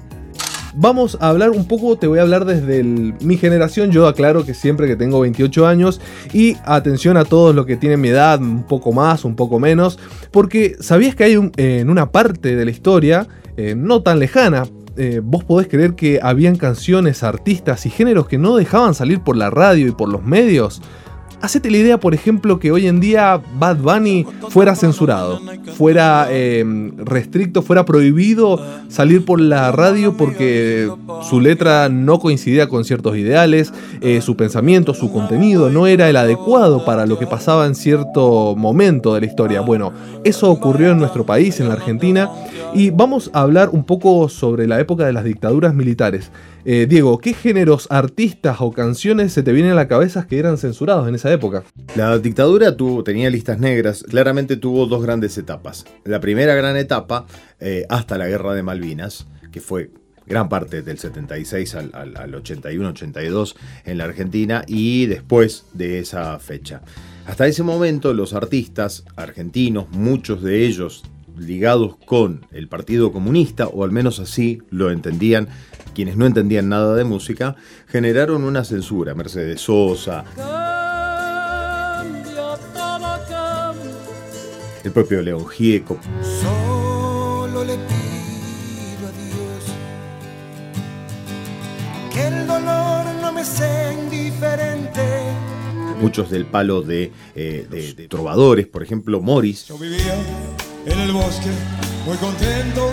Vamos 0.74 1.18
a 1.20 1.28
hablar 1.28 1.50
un 1.50 1.66
poco, 1.66 1.96
te 1.96 2.06
voy 2.06 2.18
a 2.18 2.22
hablar 2.22 2.46
desde 2.46 2.82
mi 2.82 3.36
generación, 3.36 3.90
yo 3.90 4.06
aclaro 4.06 4.46
que 4.46 4.54
siempre 4.54 4.86
que 4.86 4.96
tengo 4.96 5.20
28 5.20 5.66
años. 5.66 6.00
Y 6.32 6.56
atención 6.64 7.16
a 7.18 7.24
todos 7.24 7.54
los 7.54 7.66
que 7.66 7.76
tienen 7.76 8.00
mi 8.00 8.08
edad, 8.08 8.40
un 8.40 8.62
poco 8.62 8.92
más, 8.92 9.24
un 9.24 9.36
poco 9.36 9.58
menos, 9.58 9.98
porque 10.30 10.76
sabías 10.80 11.14
que 11.14 11.24
hay 11.24 11.50
en 11.56 11.90
una 11.90 12.10
parte 12.10 12.56
de 12.56 12.64
la 12.64 12.70
historia, 12.70 13.28
eh, 13.58 13.74
no 13.76 14.02
tan 14.02 14.18
lejana, 14.18 14.64
eh, 14.96 15.20
vos 15.22 15.44
podés 15.44 15.68
creer 15.68 15.94
que 15.94 16.20
habían 16.22 16.56
canciones, 16.56 17.22
artistas 17.22 17.86
y 17.86 17.90
géneros 17.90 18.28
que 18.28 18.38
no 18.38 18.56
dejaban 18.56 18.94
salir 18.94 19.20
por 19.20 19.36
la 19.36 19.50
radio 19.50 19.88
y 19.88 19.92
por 19.92 20.08
los 20.08 20.22
medios. 20.22 20.80
Hacete 21.42 21.72
la 21.72 21.78
idea, 21.78 21.98
por 21.98 22.14
ejemplo, 22.14 22.60
que 22.60 22.70
hoy 22.70 22.86
en 22.86 23.00
día 23.00 23.42
Bad 23.58 23.78
Bunny 23.78 24.24
fuera 24.50 24.76
censurado, 24.76 25.40
fuera 25.76 26.28
eh, 26.30 26.64
restricto, 26.98 27.62
fuera 27.62 27.84
prohibido 27.84 28.64
salir 28.88 29.24
por 29.24 29.40
la 29.40 29.72
radio 29.72 30.16
porque 30.16 30.88
su 31.28 31.40
letra 31.40 31.88
no 31.88 32.20
coincidía 32.20 32.68
con 32.68 32.84
ciertos 32.84 33.16
ideales, 33.16 33.72
eh, 34.00 34.20
su 34.20 34.36
pensamiento, 34.36 34.94
su 34.94 35.12
contenido 35.12 35.68
no 35.68 35.88
era 35.88 36.08
el 36.08 36.16
adecuado 36.16 36.84
para 36.84 37.06
lo 37.06 37.18
que 37.18 37.26
pasaba 37.26 37.66
en 37.66 37.74
cierto 37.74 38.54
momento 38.56 39.12
de 39.14 39.22
la 39.22 39.26
historia. 39.26 39.62
Bueno, 39.62 39.92
eso 40.22 40.48
ocurrió 40.48 40.92
en 40.92 40.98
nuestro 40.98 41.26
país, 41.26 41.58
en 41.58 41.66
la 41.66 41.74
Argentina, 41.74 42.30
y 42.72 42.90
vamos 42.90 43.30
a 43.32 43.40
hablar 43.40 43.70
un 43.70 43.82
poco 43.82 44.28
sobre 44.28 44.68
la 44.68 44.78
época 44.78 45.06
de 45.06 45.12
las 45.12 45.24
dictaduras 45.24 45.74
militares. 45.74 46.30
Eh, 46.64 46.86
Diego, 46.88 47.18
¿qué 47.18 47.34
géneros, 47.34 47.88
artistas 47.90 48.58
o 48.60 48.70
canciones 48.70 49.32
se 49.32 49.42
te 49.42 49.50
vienen 49.52 49.72
a 49.72 49.76
la 49.76 49.88
cabeza 49.88 50.26
que 50.28 50.38
eran 50.38 50.58
censurados 50.58 51.08
en 51.08 51.16
esa 51.16 51.32
época? 51.32 51.64
La 51.96 52.16
dictadura 52.18 52.76
tuvo, 52.76 53.02
tenía 53.02 53.30
listas 53.30 53.58
negras, 53.58 54.04
claramente 54.08 54.56
tuvo 54.56 54.86
dos 54.86 55.02
grandes 55.02 55.36
etapas. 55.38 55.84
La 56.04 56.20
primera 56.20 56.54
gran 56.54 56.76
etapa, 56.76 57.26
eh, 57.58 57.84
hasta 57.88 58.16
la 58.16 58.28
guerra 58.28 58.54
de 58.54 58.62
Malvinas, 58.62 59.26
que 59.50 59.60
fue 59.60 59.90
gran 60.24 60.48
parte 60.48 60.82
del 60.82 60.98
76 60.98 61.74
al, 61.74 61.90
al- 61.94 62.16
al 62.16 62.32
81-82 62.34 63.56
en 63.84 63.98
la 63.98 64.04
Argentina, 64.04 64.62
y 64.68 65.06
después 65.06 65.64
de 65.74 65.98
esa 65.98 66.38
fecha. 66.38 66.80
Hasta 67.26 67.46
ese 67.48 67.64
momento 67.64 68.14
los 68.14 68.34
artistas 68.34 69.04
argentinos, 69.16 69.86
muchos 69.90 70.42
de 70.42 70.64
ellos 70.64 71.02
ligados 71.38 71.96
con 72.04 72.46
el 72.52 72.68
Partido 72.68 73.12
Comunista, 73.12 73.66
o 73.66 73.84
al 73.84 73.90
menos 73.92 74.18
así 74.18 74.60
lo 74.70 74.90
entendían 74.90 75.48
quienes 75.94 76.16
no 76.16 76.24
entendían 76.26 76.68
nada 76.68 76.94
de 76.94 77.04
música, 77.04 77.56
generaron 77.86 78.44
una 78.44 78.64
censura. 78.64 79.14
Mercedes 79.14 79.60
Sosa, 79.60 80.24
el 84.84 84.90
propio 84.90 85.22
León 85.22 85.46
Gieco, 85.48 85.98
Solo 86.40 87.64
le 87.64 87.74
pido 87.74 89.06
a 89.06 89.12
Dios 89.12 89.72
que 92.12 92.26
el 92.26 92.46
dolor 92.46 93.04
no 93.20 93.32
me 93.32 93.44
sea 93.44 93.92
indiferente. 93.92 95.02
muchos 96.00 96.30
del 96.30 96.46
palo 96.46 96.82
de, 96.82 97.12
eh, 97.36 97.64
de- 97.70 97.94
de 97.94 98.08
trovadores, 98.08 98.66
por 98.66 98.82
ejemplo, 98.82 99.20
Morris. 99.20 99.66
Yo 99.68 99.78
vivía 99.78 100.16
en 100.86 100.98
el 100.98 101.12
bosque, 101.12 101.50
muy 102.06 102.16
contento. 102.16 102.90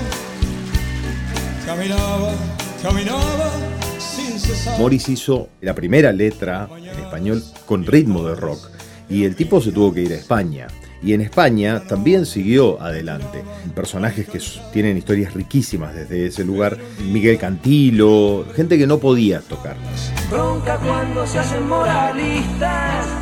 Caminaba, 1.65 2.31
caminaba 2.81 3.51
sin 3.99 4.39
cesar. 4.39 4.79
Morris 4.79 5.09
hizo 5.09 5.49
la 5.61 5.73
primera 5.73 6.11
letra 6.11 6.69
en 6.77 6.99
español 6.99 7.43
con 7.65 7.85
ritmo 7.85 8.23
de 8.23 8.35
rock 8.35 8.69
y 9.09 9.23
el 9.23 9.35
tipo 9.35 9.61
se 9.61 9.71
tuvo 9.71 9.93
que 9.93 10.01
ir 10.01 10.11
a 10.11 10.15
España. 10.15 10.67
Y 11.01 11.13
en 11.13 11.21
España 11.21 11.81
también 11.87 12.25
siguió 12.25 12.81
adelante. 12.81 13.41
Personajes 13.73 14.27
que 14.27 14.41
tienen 14.73 14.97
historias 14.97 15.33
riquísimas 15.33 15.95
desde 15.95 16.25
ese 16.25 16.43
lugar. 16.43 16.77
Miguel 17.05 17.37
Cantilo, 17.37 18.45
gente 18.53 18.77
que 18.77 18.85
no 18.85 18.99
podía 18.99 19.39
tocar. 19.39 19.77
Bronca 20.29 20.77
cuando 20.77 21.25
se 21.25 21.39
hacen 21.39 21.65
moralistas 21.69 23.18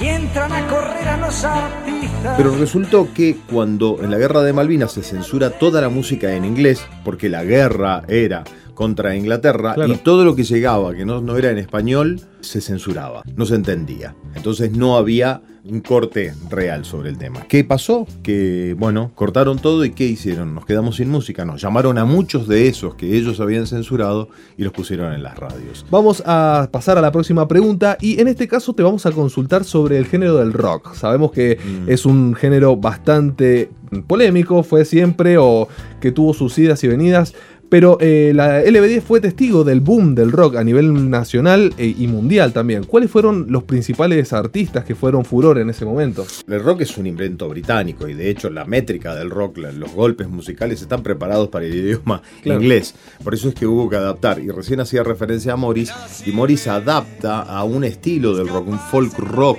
y 0.00 0.06
entran 0.06 0.52
a 0.52 0.66
correr 0.66 1.08
a 1.08 1.16
los 1.18 1.44
artistas. 1.44 2.34
Pero 2.36 2.54
resultó 2.56 3.08
que 3.12 3.36
cuando 3.50 3.98
en 4.02 4.10
la 4.10 4.18
guerra 4.18 4.42
de 4.42 4.52
Malvinas 4.52 4.92
se 4.92 5.02
censura 5.02 5.50
toda 5.50 5.80
la 5.80 5.88
música 5.88 6.34
en 6.34 6.44
inglés, 6.44 6.84
porque 7.04 7.28
la 7.28 7.44
guerra 7.44 8.02
era 8.08 8.44
contra 8.74 9.16
Inglaterra 9.16 9.74
Claro. 9.74 9.92
y 9.92 9.96
todo 9.96 10.24
lo 10.24 10.36
que 10.36 10.44
llegaba 10.44 10.94
que 10.94 11.04
no, 11.04 11.20
no 11.20 11.36
era 11.36 11.50
en 11.50 11.58
español 11.58 12.20
se 12.40 12.60
censuraba, 12.60 13.22
no 13.34 13.44
se 13.44 13.56
entendía. 13.56 14.14
Entonces 14.36 14.70
no 14.70 14.96
había 14.96 15.40
un 15.70 15.80
corte 15.80 16.34
real 16.48 16.84
sobre 16.84 17.10
el 17.10 17.18
tema. 17.18 17.42
¿Qué 17.48 17.62
pasó? 17.64 18.06
Que, 18.22 18.74
bueno, 18.78 19.10
cortaron 19.14 19.58
todo 19.58 19.84
y 19.84 19.90
¿qué 19.90 20.04
hicieron? 20.04 20.54
Nos 20.54 20.64
quedamos 20.64 20.96
sin 20.96 21.10
música. 21.10 21.44
Nos 21.44 21.60
llamaron 21.60 21.98
a 21.98 22.04
muchos 22.04 22.48
de 22.48 22.68
esos 22.68 22.94
que 22.94 23.16
ellos 23.16 23.40
habían 23.40 23.66
censurado 23.66 24.28
y 24.56 24.64
los 24.64 24.72
pusieron 24.72 25.12
en 25.12 25.22
las 25.22 25.38
radios. 25.38 25.84
Vamos 25.90 26.22
a 26.26 26.68
pasar 26.72 26.98
a 26.98 27.00
la 27.00 27.12
próxima 27.12 27.46
pregunta 27.46 27.98
y 28.00 28.20
en 28.20 28.28
este 28.28 28.48
caso 28.48 28.72
te 28.72 28.82
vamos 28.82 29.04
a 29.06 29.12
consultar 29.12 29.64
sobre 29.64 29.98
el 29.98 30.06
género 30.06 30.36
del 30.36 30.52
rock. 30.52 30.94
Sabemos 30.94 31.32
que 31.32 31.58
es 31.86 32.06
un 32.06 32.34
género 32.34 32.76
bastante 32.76 33.70
polémico, 34.06 34.62
fue 34.62 34.84
siempre 34.84 35.38
o 35.38 35.68
que 36.00 36.12
tuvo 36.12 36.34
sus 36.34 36.58
idas 36.58 36.82
y 36.84 36.88
venidas. 36.88 37.34
Pero 37.70 37.98
eh, 38.00 38.32
la 38.34 38.62
LB10 38.62 39.02
fue 39.02 39.20
testigo 39.20 39.62
del 39.62 39.80
boom 39.80 40.14
del 40.14 40.32
rock 40.32 40.56
a 40.56 40.64
nivel 40.64 41.10
nacional 41.10 41.74
eh, 41.76 41.94
y 41.98 42.06
mundial 42.06 42.52
también. 42.52 42.84
¿Cuáles 42.84 43.10
fueron 43.10 43.46
los 43.50 43.64
principales 43.64 44.32
artistas 44.32 44.84
que 44.84 44.94
fueron 44.94 45.24
furor 45.24 45.58
en 45.58 45.68
ese 45.68 45.84
momento? 45.84 46.26
El 46.48 46.62
rock 46.62 46.80
es 46.82 46.96
un 46.96 47.06
invento 47.06 47.48
británico 47.48 48.08
y 48.08 48.14
de 48.14 48.30
hecho 48.30 48.48
la 48.48 48.64
métrica 48.64 49.14
del 49.14 49.30
rock, 49.30 49.58
los 49.58 49.92
golpes 49.92 50.28
musicales 50.28 50.80
están 50.80 51.02
preparados 51.02 51.48
para 51.48 51.66
el 51.66 51.74
idioma 51.74 52.22
Claro. 52.42 52.60
inglés. 52.60 52.94
Por 53.22 53.34
eso 53.34 53.48
es 53.48 53.54
que 53.54 53.66
hubo 53.66 53.88
que 53.90 53.96
adaptar. 53.96 54.38
Y 54.38 54.48
recién 54.50 54.80
hacía 54.80 55.02
referencia 55.02 55.52
a 55.52 55.56
Morris 55.56 55.92
y 56.24 56.32
Morris 56.32 56.66
adapta 56.68 57.42
a 57.42 57.64
un 57.64 57.84
estilo 57.84 58.34
del 58.36 58.48
rock, 58.48 58.68
un 58.68 58.78
folk 58.78 59.18
rock. 59.18 59.58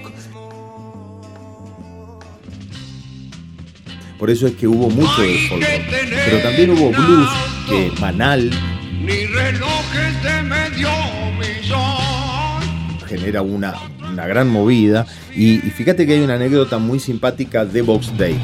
Por 4.19 4.29
eso 4.29 4.47
es 4.47 4.55
que 4.55 4.67
hubo 4.67 4.89
mucho 4.89 5.21
de 5.21 5.47
folk 5.47 5.63
rock. 5.63 5.81
Pero 6.25 6.39
también 6.43 6.69
hubo 6.71 6.89
blues, 6.89 7.29
que 7.69 7.89
Manal 8.01 8.49
Ni 9.01 9.25
relojes 9.25 10.23
de 10.23 10.43
medio 10.43 10.89
millón. 11.39 13.07
genera 13.07 13.41
una, 13.41 13.75
una 14.11 14.27
gran 14.27 14.49
movida. 14.49 15.07
Y, 15.33 15.65
y 15.65 15.71
fíjate 15.71 16.05
que 16.05 16.15
hay 16.15 16.19
una 16.19 16.33
anécdota 16.33 16.79
muy 16.79 16.99
simpática 16.99 17.63
de 17.63 17.81
Box 17.81 18.17
Day. 18.17 18.37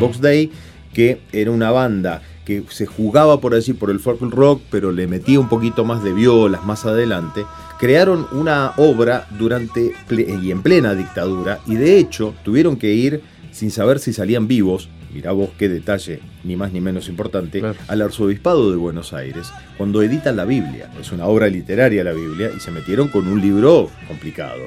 Box 0.00 0.20
Day, 0.22 0.50
que 0.94 1.20
era 1.32 1.50
una 1.50 1.70
banda 1.70 2.22
que 2.44 2.64
se 2.70 2.86
jugaba 2.86 3.40
por 3.40 3.54
allí 3.54 3.72
por 3.72 3.90
el 3.90 4.00
folk 4.00 4.20
rock, 4.22 4.62
pero 4.70 4.90
le 4.92 5.06
metía 5.06 5.40
un 5.40 5.48
poquito 5.48 5.84
más 5.84 6.02
de 6.02 6.12
violas 6.12 6.64
más 6.64 6.84
adelante. 6.84 7.44
Crearon 7.78 8.26
una 8.32 8.72
obra 8.76 9.26
durante 9.38 9.92
y 10.10 10.50
en 10.50 10.62
plena 10.62 10.94
dictadura, 10.94 11.60
y 11.66 11.74
de 11.74 11.98
hecho 11.98 12.34
tuvieron 12.44 12.76
que 12.76 12.94
ir 12.94 13.22
sin 13.50 13.70
saber 13.70 13.98
si 13.98 14.12
salían 14.12 14.46
vivos. 14.46 14.88
Mirá 15.12 15.32
vos 15.32 15.50
qué 15.58 15.68
detalle, 15.68 16.20
ni 16.42 16.56
más 16.56 16.72
ni 16.72 16.80
menos 16.80 17.08
importante, 17.08 17.62
al 17.86 18.02
arzobispado 18.02 18.70
de 18.70 18.76
Buenos 18.76 19.12
Aires, 19.12 19.52
cuando 19.78 20.02
editan 20.02 20.36
la 20.36 20.44
Biblia. 20.44 20.90
Es 21.00 21.12
una 21.12 21.26
obra 21.26 21.46
literaria 21.46 22.02
la 22.02 22.12
Biblia, 22.12 22.50
y 22.56 22.60
se 22.60 22.70
metieron 22.70 23.08
con 23.08 23.28
un 23.28 23.40
libro 23.40 23.90
complicado. 24.08 24.62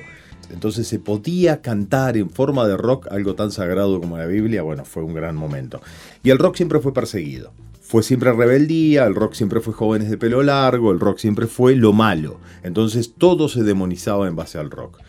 Entonces 0.52 0.88
se 0.88 1.00
podía 1.00 1.62
cantar 1.62 2.16
en 2.16 2.30
forma 2.30 2.66
de 2.68 2.78
rock 2.78 3.08
algo 3.12 3.36
tan 3.36 3.52
sagrado 3.52 4.00
como 4.00 4.18
la 4.18 4.26
Biblia, 4.26 4.62
bueno, 4.62 4.86
fue 4.86 5.04
un 5.04 5.14
gran 5.14 5.36
momento. 5.36 5.82
Y 6.24 6.30
el 6.30 6.40
rock 6.40 6.56
siempre 6.56 6.80
fue 6.80 6.94
perseguido. 6.94 7.52
Fue 7.88 8.04
siempre 8.04 8.34
rebeldía, 8.34 9.06
el 9.06 9.16
rock 9.16 9.34
siempre 9.34 9.62
fue 9.62 9.74
jóvenes 9.74 10.10
de 10.10 10.18
pelo 10.18 10.44
largo, 10.44 10.92
el 10.92 11.00
rock 11.00 11.20
siempre 11.20 11.48
fue 11.48 11.74
lo 11.76 11.94
malo. 11.94 12.38
Entonces 12.64 13.14
todo 13.18 13.48
se 13.48 13.64
demonizaba 13.64 14.28
en 14.28 14.36
base 14.36 14.58
al 14.58 14.70
rock. 14.70 15.00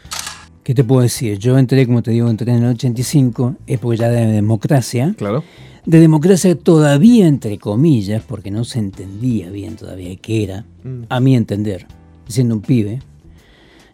¿Qué 0.63 0.75
te 0.75 0.85
puedo 0.85 1.01
decir? 1.03 1.39
Yo 1.39 1.59
entré, 1.59 1.87
como 1.87 2.03
te 2.05 2.13
digo, 2.13 2.31
entré 2.31 2.53
en 2.53 2.63
el 2.63 2.71
85, 2.75 3.57
época 3.67 3.97
ya 3.97 4.09
de 4.11 4.27
democracia. 4.27 5.15
Claro. 5.19 5.43
de 5.87 6.01
democracia 6.01 6.55
todavía 6.55 7.27
entre 7.27 7.57
comillas, 7.57 8.23
porque 8.23 8.51
no 8.51 8.65
se 8.65 8.79
entendía 8.79 9.49
bien 9.51 9.75
todavía 9.77 10.15
qué 10.17 10.45
era, 10.45 10.67
Mm. 10.85 11.05
a 11.09 11.19
mi 11.21 11.35
entender, 11.35 11.87
siendo 12.29 12.55
un 12.57 12.61
pibe, 12.61 13.01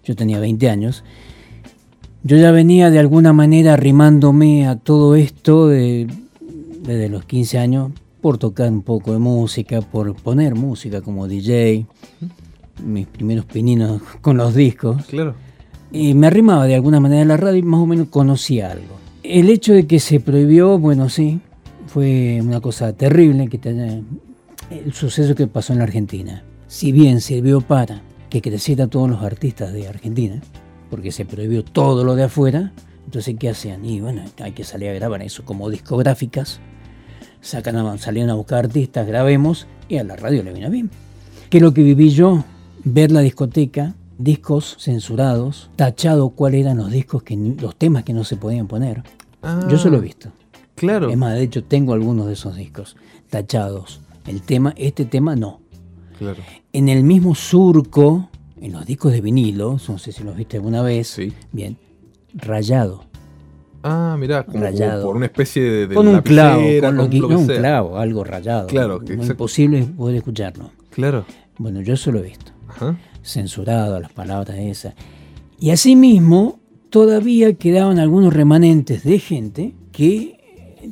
yo 0.04 0.16
tenía 0.16 0.40
20 0.40 0.68
años, 0.68 1.04
yo 2.24 2.36
ya 2.36 2.50
venía 2.50 2.90
de 2.90 2.98
alguna 2.98 3.32
manera 3.32 3.74
arrimándome 3.74 4.66
a 4.66 4.74
todo 4.76 5.14
esto 5.14 5.68
de- 5.68 6.08
desde 6.82 7.08
los 7.08 7.24
15 7.26 7.58
años 7.58 7.92
por 8.24 8.38
tocar 8.38 8.70
un 8.70 8.80
poco 8.80 9.12
de 9.12 9.18
música, 9.18 9.82
por 9.82 10.14
poner 10.14 10.54
música 10.54 11.02
como 11.02 11.28
DJ, 11.28 11.84
mis 12.82 13.06
primeros 13.06 13.44
pininos 13.44 14.00
con 14.22 14.38
los 14.38 14.54
discos. 14.54 15.04
Claro. 15.04 15.34
Y 15.92 16.14
me 16.14 16.28
arrimaba 16.28 16.64
de 16.64 16.74
alguna 16.74 17.00
manera 17.00 17.20
a 17.20 17.26
la 17.26 17.36
radio 17.36 17.58
y 17.58 17.62
más 17.62 17.80
o 17.80 17.84
menos 17.84 18.08
conocía 18.08 18.70
algo. 18.70 18.96
El 19.22 19.50
hecho 19.50 19.74
de 19.74 19.86
que 19.86 20.00
se 20.00 20.20
prohibió, 20.20 20.78
bueno, 20.78 21.10
sí, 21.10 21.38
fue 21.86 22.40
una 22.42 22.62
cosa 22.62 22.94
terrible 22.94 23.46
que 23.48 23.60
el 24.70 24.94
suceso 24.94 25.34
que 25.34 25.46
pasó 25.46 25.74
en 25.74 25.80
la 25.80 25.84
Argentina. 25.84 26.44
Si 26.66 26.92
bien 26.92 27.20
sirvió 27.20 27.60
para 27.60 28.00
que 28.30 28.40
crecieran 28.40 28.88
todos 28.88 29.10
los 29.10 29.22
artistas 29.22 29.74
de 29.74 29.86
Argentina, 29.86 30.40
porque 30.88 31.12
se 31.12 31.26
prohibió 31.26 31.62
todo 31.62 32.04
lo 32.04 32.14
de 32.14 32.22
afuera, 32.22 32.72
entonces 33.04 33.36
¿qué 33.38 33.50
hacían? 33.50 33.84
Y 33.84 34.00
bueno, 34.00 34.22
hay 34.42 34.52
que 34.52 34.64
salir 34.64 34.88
a 34.88 34.94
grabar 34.94 35.20
eso 35.20 35.44
como 35.44 35.68
discográficas, 35.68 36.62
sacan 37.44 37.76
a, 37.76 37.98
salían 37.98 38.30
a 38.30 38.34
buscar 38.34 38.64
artistas, 38.64 39.06
grabemos, 39.06 39.66
y 39.88 39.98
a 39.98 40.04
la 40.04 40.16
radio 40.16 40.42
le 40.42 40.52
vino 40.52 40.70
bien. 40.70 40.90
¿Qué 41.50 41.58
es 41.58 41.62
lo 41.62 41.72
que 41.72 41.82
viví 41.82 42.10
yo? 42.10 42.44
Ver 42.84 43.12
la 43.12 43.20
discoteca, 43.20 43.94
discos 44.18 44.76
censurados, 44.80 45.70
tachado 45.76 46.30
cuáles 46.30 46.62
eran 46.62 46.78
los 46.78 46.90
discos, 46.90 47.22
que 47.22 47.36
los 47.36 47.76
temas 47.76 48.04
que 48.04 48.12
no 48.12 48.24
se 48.24 48.36
podían 48.36 48.66
poner. 48.66 49.02
Ah, 49.42 49.66
Yo 49.68 49.76
eso 49.76 49.90
lo 49.90 49.98
he 49.98 50.00
visto. 50.00 50.30
Claro. 50.74 51.10
Es 51.10 51.16
más, 51.16 51.34
de 51.34 51.42
hecho, 51.42 51.62
tengo 51.64 51.92
algunos 51.92 52.26
de 52.26 52.32
esos 52.32 52.56
discos 52.56 52.96
tachados. 53.30 54.00
El 54.26 54.42
tema, 54.42 54.74
este 54.76 55.04
tema 55.04 55.36
no. 55.36 55.60
Claro. 56.18 56.42
En 56.72 56.88
el 56.88 57.04
mismo 57.04 57.34
surco, 57.34 58.30
en 58.60 58.72
los 58.72 58.86
discos 58.86 59.12
de 59.12 59.20
vinilo, 59.20 59.78
no 59.88 59.98
sé 59.98 60.12
si 60.12 60.24
los 60.24 60.36
viste 60.36 60.56
alguna 60.56 60.82
vez, 60.82 61.20
bien, 61.52 61.76
rayado. 62.32 63.04
Ah, 63.86 64.16
mirá, 64.18 64.44
como, 64.44 64.62
Rayado. 64.64 65.04
por 65.06 65.16
una 65.16 65.26
especie 65.26 65.62
de, 65.62 65.86
de 65.86 65.94
con 65.94 66.08
un 66.08 66.20
clavo, 66.22 66.62
con 66.80 66.96
lo 66.96 67.02
con 67.02 67.10
que- 67.10 67.18
lo 67.18 67.28
que 67.28 67.34
no, 67.34 67.40
un 67.40 67.46
clavo, 67.46 67.98
algo 67.98 68.24
rayado. 68.24 68.66
Claro, 68.66 68.98
que 69.00 69.12
exacto. 69.12 69.32
imposible 69.32 69.82
poder 69.84 70.16
escucharlo. 70.16 70.70
Claro. 70.90 71.26
Bueno, 71.58 71.82
yo 71.82 71.92
eso 71.94 72.10
lo 72.10 72.20
he 72.20 72.22
visto. 72.22 72.52
Ajá. 72.68 72.96
Censurado, 73.22 74.00
las 74.00 74.10
palabras 74.12 74.56
esas. 74.58 74.94
Y 75.60 75.70
asimismo, 75.70 76.60
todavía 76.88 77.52
quedaban 77.54 77.98
algunos 77.98 78.32
remanentes 78.32 79.04
de 79.04 79.18
gente 79.18 79.74
que 79.92 80.38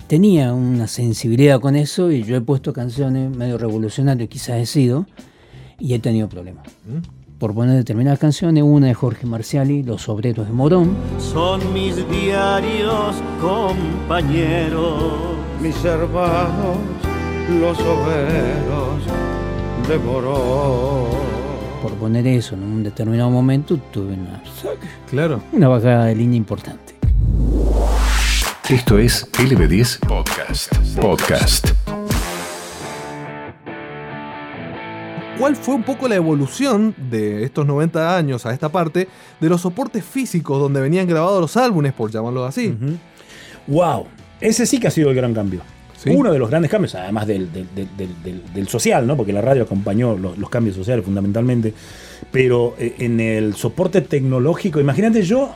tenía 0.06 0.52
una 0.52 0.86
sensibilidad 0.86 1.60
con 1.60 1.76
eso 1.76 2.10
y 2.12 2.22
yo 2.24 2.36
he 2.36 2.40
puesto 2.42 2.72
canciones 2.74 3.34
medio 3.34 3.56
revolucionarias, 3.58 4.28
quizás 4.28 4.56
he 4.58 4.66
sido, 4.66 5.06
y 5.78 5.94
he 5.94 5.98
tenido 5.98 6.28
problemas. 6.28 6.66
Por 7.42 7.54
poner 7.54 7.74
determinadas 7.74 8.20
canciones, 8.20 8.62
una 8.62 8.86
de 8.86 8.94
Jorge 8.94 9.26
Marciali, 9.26 9.82
Los 9.82 10.08
Obreros 10.08 10.46
de 10.46 10.52
Morón, 10.52 10.94
Son 11.18 11.72
mis 11.72 11.96
diarios 12.08 13.16
compañeros, 13.40 15.02
mis 15.60 15.84
hermanos, 15.84 16.76
los 17.60 17.76
obreros 17.80 19.02
de 19.88 19.98
Morón. 19.98 21.08
por 21.82 21.90
poner 21.94 22.28
eso 22.28 22.54
en 22.54 22.62
un 22.62 22.84
determinado 22.84 23.28
momento, 23.30 23.76
tuve 23.92 24.14
una, 24.14 24.40
Claro. 25.10 25.42
una 25.52 25.66
bajada 25.66 26.04
de 26.04 26.14
línea 26.14 26.36
importante. 26.36 26.94
Esto 28.68 28.98
es 29.00 29.26
LB10 29.36 29.98
Podcast. 30.06 30.72
Podcast. 30.96 31.70
¿Cuál 35.38 35.56
fue 35.56 35.74
un 35.74 35.82
poco 35.82 36.06
la 36.08 36.14
evolución 36.14 36.94
de 37.10 37.42
estos 37.44 37.66
90 37.66 38.16
años 38.16 38.46
a 38.46 38.52
esta 38.52 38.68
parte 38.68 39.08
de 39.40 39.48
los 39.48 39.60
soportes 39.62 40.04
físicos 40.04 40.60
donde 40.60 40.80
venían 40.80 41.06
grabados 41.08 41.40
los 41.40 41.56
álbumes, 41.56 41.92
por 41.92 42.10
llamarlo 42.10 42.44
así? 42.44 42.76
¡Wow! 43.66 44.06
Ese 44.40 44.66
sí 44.66 44.78
que 44.78 44.88
ha 44.88 44.90
sido 44.90 45.10
el 45.10 45.16
gran 45.16 45.34
cambio. 45.34 45.60
Uno 46.18 46.32
de 46.32 46.38
los 46.38 46.50
grandes 46.50 46.70
cambios, 46.70 46.94
además 46.96 47.26
del, 47.26 47.52
del- 47.52 47.68
del- 47.74 47.96
del- 47.96 48.22
del- 48.22 48.52
del 48.52 48.68
social, 48.68 49.06
¿no? 49.06 49.16
Porque 49.16 49.32
la 49.32 49.40
radio 49.40 49.62
acompañó 49.62 50.16
los, 50.16 50.36
los 50.36 50.50
cambios 50.50 50.76
sociales 50.76 51.04
fundamentalmente. 51.04 51.72
Pero 52.30 52.74
eh, 52.78 52.96
en 52.98 53.20
el 53.20 53.54
soporte 53.54 54.00
tecnológico, 54.00 54.80
imagínate, 54.80 55.22
yo 55.22 55.54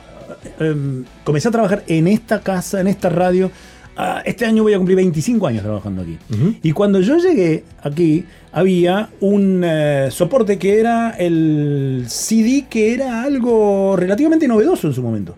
eh, 0.59 0.67
em, 0.71 1.03
comencé 1.25 1.49
a 1.49 1.51
trabajar 1.51 1.83
en 1.87 2.07
esta 2.07 2.39
casa, 2.41 2.79
en 2.81 2.87
esta 2.87 3.09
radio. 3.09 3.51
Ah, 3.97 4.21
este 4.25 4.45
año 4.45 4.63
voy 4.63 4.73
a 4.73 4.77
cumplir 4.77 4.95
25 4.97 5.47
años 5.47 5.63
trabajando 5.63 6.01
aquí. 6.03 6.17
Y 6.63 6.71
cuando 6.71 7.01
yo 7.01 7.17
llegué 7.17 7.63
aquí, 7.81 8.23
había 8.51 9.09
un 9.19 9.61
eh, 9.65 10.07
soporte 10.11 10.57
que 10.57 10.79
era 10.79 11.11
el 11.11 12.05
CD, 12.07 12.65
que 12.69 12.93
era 12.93 13.23
algo 13.23 13.95
relativamente 13.97 14.47
novedoso 14.47 14.87
en 14.87 14.93
su 14.93 15.03
momento. 15.03 15.35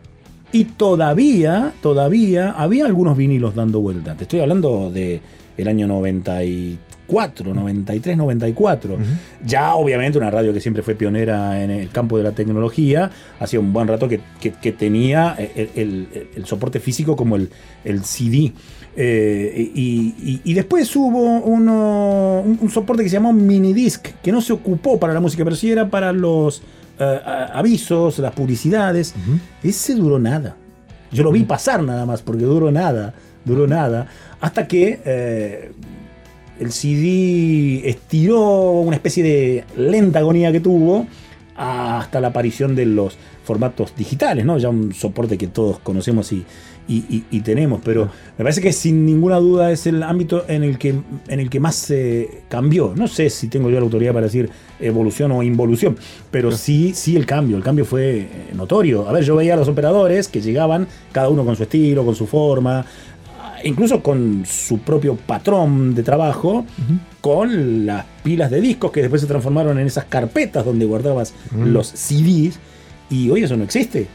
Y 0.51 0.65
todavía, 0.65 1.73
todavía 1.81 2.51
había 2.51 2.85
algunos 2.85 3.15
vinilos 3.15 3.55
dando 3.55 3.81
vuelta. 3.81 4.15
Te 4.15 4.23
estoy 4.23 4.39
hablando 4.39 4.91
de 4.91 5.21
el 5.57 5.67
año 5.67 5.87
94, 7.09 7.53
93, 7.53 8.17
94. 8.17 8.97
Ya 9.45 9.73
obviamente 9.75 10.17
una 10.17 10.29
radio 10.29 10.53
que 10.53 10.61
siempre 10.61 10.83
fue 10.83 10.95
pionera 10.95 11.61
en 11.63 11.71
el 11.71 11.89
campo 11.89 12.17
de 12.17 12.23
la 12.23 12.31
tecnología, 12.31 13.09
hacía 13.39 13.59
un 13.59 13.73
buen 13.73 13.87
rato 13.87 14.07
que, 14.07 14.19
que- 14.39 14.51
que 14.51 14.71
tenía 14.71 15.35
el, 15.37 15.69
el- 15.75 16.29
el 16.35 16.45
soporte 16.45 16.79
físico 16.79 17.15
como 17.15 17.35
el, 17.35 17.49
el 17.83 18.03
CD. 18.03 18.53
Eh, 18.95 19.71
y, 19.75 20.13
y- 20.21 20.41
y 20.43 20.53
después 20.53 20.93
hubo 20.95 21.39
uno- 21.41 22.41
un, 22.45 22.59
un 22.61 22.69
soporte 22.69 23.03
que 23.03 23.09
se 23.09 23.15
llamó 23.15 23.33
Minidisc, 23.33 24.07
que 24.21 24.31
no 24.31 24.41
se 24.41 24.53
ocupó 24.53 24.99
para 24.99 25.13
la 25.13 25.19
música, 25.19 25.43
pero 25.43 25.55
sí 25.55 25.71
era 25.71 25.89
para 25.89 26.11
los 26.11 26.61
eh, 26.99 27.19
avisos, 27.53 28.19
las 28.19 28.33
publicidades. 28.33 29.13
Ese 29.63 29.95
duró 29.95 30.19
nada. 30.19 30.55
Yo 31.11 31.23
lo 31.23 31.31
vi 31.31 31.43
pasar 31.43 31.81
nada 31.81 32.05
más, 32.05 32.21
porque 32.21 32.43
duró 32.45 32.71
nada, 32.71 33.13
duró 33.45 33.65
nada, 33.67 34.07
hasta 34.41 34.67
que 34.67 34.99
eh, 35.05 35.71
el 36.59 36.71
CD 36.71 37.89
estiró 37.89 38.71
una 38.81 38.95
especie 38.95 39.23
de 39.23 39.63
lenta 39.77 40.19
agonía 40.19 40.51
que 40.51 40.59
tuvo 40.59 41.07
hasta 41.55 42.21
la 42.21 42.29
aparición 42.29 42.75
de 42.75 42.85
los 42.85 43.17
formatos 43.43 43.93
digitales, 43.97 44.45
¿no? 44.45 44.57
Ya 44.57 44.69
un 44.69 44.93
soporte 44.93 45.37
que 45.37 45.47
todos 45.47 45.79
conocemos 45.79 46.31
y, 46.31 46.45
y- 46.87 47.03
y- 47.09 47.23
y 47.31 47.41
tenemos, 47.41 47.81
pero 47.83 48.05
me 48.37 48.43
parece 48.43 48.61
que 48.61 48.71
sin 48.71 49.05
ninguna 49.05 49.37
duda 49.37 49.71
es 49.71 49.85
el 49.87 50.01
ámbito 50.03 50.45
en 50.47 50.63
el 50.63 50.77
que, 50.77 50.89
en 51.27 51.39
el 51.39 51.49
que 51.49 51.59
más 51.59 51.75
se 51.75 52.43
cambió. 52.47 52.93
No 52.95 53.07
sé 53.07 53.29
si 53.29 53.47
tengo 53.47 53.69
yo 53.69 53.77
la 53.77 53.83
autoridad 53.83 54.13
para 54.13 54.27
decir 54.27 54.49
evolución 54.79 55.31
o 55.33 55.43
involución, 55.43 55.97
pero 56.31 56.51
sí, 56.51 56.93
sí 56.95 57.15
el 57.17 57.25
cambio, 57.25 57.57
el 57.57 57.63
cambio 57.63 57.83
fue 57.85 58.27
notorio. 58.55 59.09
A 59.09 59.11
ver, 59.11 59.23
yo 59.23 59.35
veía 59.35 59.55
a 59.55 59.57
los 59.57 59.67
operadores 59.67 60.27
que 60.29 60.41
llegaban, 60.41 60.87
cada 61.11 61.27
uno 61.29 61.43
con 61.43 61.55
su 61.55 61.63
estilo, 61.63 62.05
con 62.05 62.15
su 62.15 62.25
forma, 62.27 62.85
incluso 63.63 64.01
con 64.01 64.43
su 64.45 64.79
propio 64.79 65.15
patrón 65.15 65.95
de 65.95 66.03
trabajo, 66.03 66.65
con 67.21 67.85
las 67.85 68.05
pilas 68.23 68.51
de 68.51 68.61
discos 68.61 68.91
que 68.91 69.01
después 69.01 69.21
se 69.21 69.27
transformaron 69.27 69.79
en 69.79 69.87
esas 69.87 70.05
carpetas 70.05 70.65
donde 70.65 70.85
guardabas 70.85 71.33
los 71.55 71.87
CDs, 71.87 72.59
y 73.09 73.29
hoy 73.29 73.43
eso 73.43 73.57
no 73.57 73.63
existe. 73.63 74.07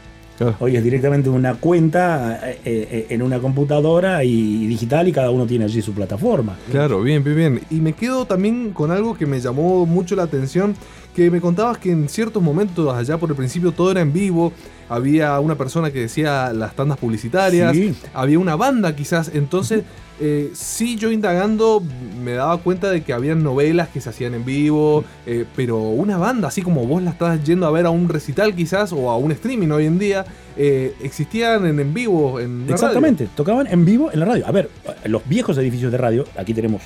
Hoy 0.59 0.75
es 0.75 0.83
directamente 0.83 1.29
una 1.29 1.53
cuenta 1.55 2.41
eh, 2.43 2.59
eh, 2.65 3.05
en 3.09 3.21
una 3.21 3.39
computadora 3.39 4.23
y 4.25 4.67
digital 4.67 5.07
y 5.07 5.13
cada 5.13 5.29
uno 5.29 5.45
tiene 5.45 5.63
allí 5.63 5.81
su 5.81 5.93
plataforma. 5.93 6.57
Claro, 6.71 7.01
bien, 7.01 7.23
bien, 7.23 7.35
bien. 7.37 7.61
Y 7.69 7.75
me 7.75 7.93
quedo 7.93 8.25
también 8.25 8.71
con 8.71 8.91
algo 8.91 9.17
que 9.17 9.25
me 9.25 9.39
llamó 9.39 9.85
mucho 9.85 10.13
la 10.15 10.23
atención, 10.23 10.75
que 11.15 11.31
me 11.31 11.39
contabas 11.39 11.77
que 11.77 11.91
en 11.91 12.09
ciertos 12.09 12.43
momentos, 12.43 12.93
allá 12.93 13.17
por 13.17 13.29
el 13.29 13.35
principio, 13.37 13.71
todo 13.71 13.91
era 13.91 14.01
en 14.01 14.11
vivo, 14.11 14.51
había 14.89 15.39
una 15.39 15.55
persona 15.55 15.89
que 15.91 16.01
decía 16.01 16.51
las 16.51 16.75
tandas 16.75 16.97
publicitarias, 16.97 17.73
Sí. 17.73 17.95
había 18.13 18.37
una 18.37 18.57
banda 18.57 18.93
quizás, 18.93 19.31
entonces 19.33 19.83
eh, 20.19 20.51
sí 20.53 20.95
yo 20.95 21.11
indagando 21.11 21.83
me 22.23 22.33
daba 22.33 22.57
cuenta 22.57 22.89
de 22.89 23.03
que 23.03 23.13
habían 23.13 23.43
novelas 23.43 23.89
que 23.89 24.01
se 24.01 24.09
hacían 24.09 24.33
en 24.33 24.45
vivo, 24.45 25.03
eh, 25.25 25.45
pero 25.55 25.77
una 25.79 26.17
banda, 26.17 26.47
así 26.47 26.61
como 26.61 26.85
vos 26.85 27.03
la 27.03 27.11
estás 27.11 27.43
yendo 27.43 27.65
a 27.65 27.71
ver 27.71 27.85
a 27.85 27.89
un 27.89 28.09
recital 28.09 28.55
quizás 28.55 28.93
o 28.93 29.09
a 29.09 29.17
un 29.17 29.31
streaming 29.31 29.69
hoy 29.69 29.85
en 29.85 29.99
día, 29.99 30.25
eh, 30.57 30.93
existían 31.01 31.65
en, 31.65 31.79
en 31.79 31.93
vivo 31.93 32.39
en 32.39 32.59
la 32.59 32.65
radio. 32.65 32.73
Exactamente, 32.75 33.27
tocaban 33.35 33.67
en 33.67 33.85
vivo 33.85 34.11
en 34.11 34.19
la 34.19 34.25
radio. 34.25 34.47
A 34.47 34.51
ver, 34.51 34.69
los 35.05 35.27
viejos 35.27 35.57
edificios 35.57 35.91
de 35.91 35.97
radio, 35.97 36.25
aquí 36.37 36.53
tenemos 36.53 36.81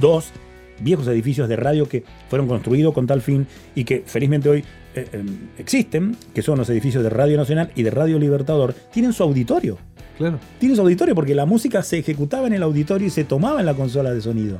dos 0.00 0.32
viejos 0.80 1.06
edificios 1.08 1.48
de 1.48 1.56
radio 1.56 1.88
que 1.88 2.04
fueron 2.28 2.48
construidos 2.48 2.92
con 2.94 3.06
tal 3.06 3.22
fin 3.22 3.46
y 3.74 3.84
que 3.84 4.02
felizmente 4.06 4.48
hoy 4.48 4.64
eh, 4.94 5.08
eh, 5.12 5.24
existen, 5.58 6.16
que 6.34 6.42
son 6.42 6.58
los 6.58 6.68
edificios 6.70 7.02
de 7.02 7.10
Radio 7.10 7.36
Nacional 7.36 7.70
y 7.74 7.82
de 7.82 7.90
Radio 7.90 8.18
Libertador, 8.18 8.74
tienen 8.92 9.12
su 9.12 9.22
auditorio. 9.22 9.78
Claro. 10.18 10.38
Tienen 10.58 10.76
su 10.76 10.82
auditorio 10.82 11.14
porque 11.14 11.34
la 11.34 11.44
música 11.46 11.82
se 11.82 11.98
ejecutaba 11.98 12.46
en 12.46 12.52
el 12.52 12.62
auditorio 12.62 13.06
y 13.06 13.10
se 13.10 13.24
tomaba 13.24 13.60
en 13.60 13.66
la 13.66 13.74
consola 13.74 14.12
de 14.12 14.20
sonido. 14.20 14.58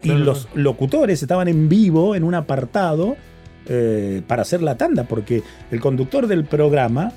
Claro, 0.00 0.18
y 0.18 0.22
los 0.24 0.48
locutores 0.54 1.22
estaban 1.22 1.46
en 1.48 1.68
vivo 1.68 2.14
en 2.16 2.24
un 2.24 2.34
apartado 2.34 3.16
eh, 3.66 4.22
para 4.26 4.42
hacer 4.42 4.60
la 4.60 4.76
tanda, 4.76 5.04
porque 5.04 5.42
el 5.70 5.80
conductor 5.80 6.26
del 6.26 6.44
programa 6.44 7.12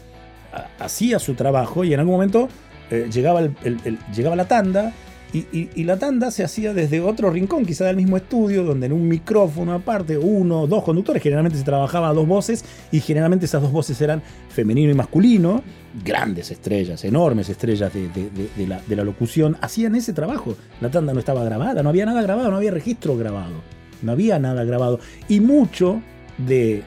ha- 0.53 0.83
hacía 0.83 1.17
su 1.17 1.33
trabajo 1.33 1.83
y 1.83 1.93
en 1.93 1.99
algún 1.99 2.13
momento 2.13 2.47
eh, 2.91 3.09
llegaba, 3.11 3.39
el- 3.39 3.55
el- 3.63 3.79
el- 3.83 3.97
llegaba 4.15 4.35
la 4.35 4.47
tanda 4.47 4.93
Y, 5.35 5.83
la 5.83 5.97
tanda 5.97 6.31
se 6.31 6.43
hacía 6.43 6.73
desde 6.73 7.01
otro 7.01 7.29
rincón, 7.29 7.65
quizá 7.65 7.85
del 7.85 7.97
mismo 7.97 8.15
estudio, 8.15 8.63
donde 8.63 8.85
en 8.85 8.93
un 8.93 9.07
micrófono 9.07 9.73
aparte, 9.73 10.17
uno, 10.17 10.65
dos 10.67 10.83
conductores, 10.83 11.21
generalmente 11.21 11.57
se 11.57 11.63
trabajaba 11.65 12.09
a 12.09 12.13
dos 12.13 12.25
voces 12.27 12.63
y 12.91 12.99
generalmente 13.01 13.45
esas 13.45 13.61
dos 13.61 13.71
voces 13.71 13.99
eran 14.01 14.21
femenino 14.49 14.91
y 14.91 14.93
masculino, 14.93 15.61
grandes 16.03 16.51
estrellas, 16.51 17.03
enormes 17.03 17.49
estrellas 17.49 17.91
de, 17.93 18.67
la, 18.67 18.79
la 18.87 19.03
locución, 19.03 19.57
hacían 19.61 19.95
ese 19.95 20.13
trabajo. 20.13 20.55
La 20.79 20.89
tanda 20.89 21.13
no 21.13 21.19
estaba 21.19 21.43
grabada, 21.43 21.83
no 21.83 21.89
había 21.89 22.05
nada 22.05 22.21
grabado, 22.21 22.49
no 22.49 22.57
había 22.57 22.71
registro 22.71 23.17
grabado, 23.17 23.55
no 24.01 24.11
había 24.13 24.39
nada 24.39 24.63
grabado. 24.63 24.99
Y 25.27 25.41
mucho 25.41 26.01
de, 26.37 26.83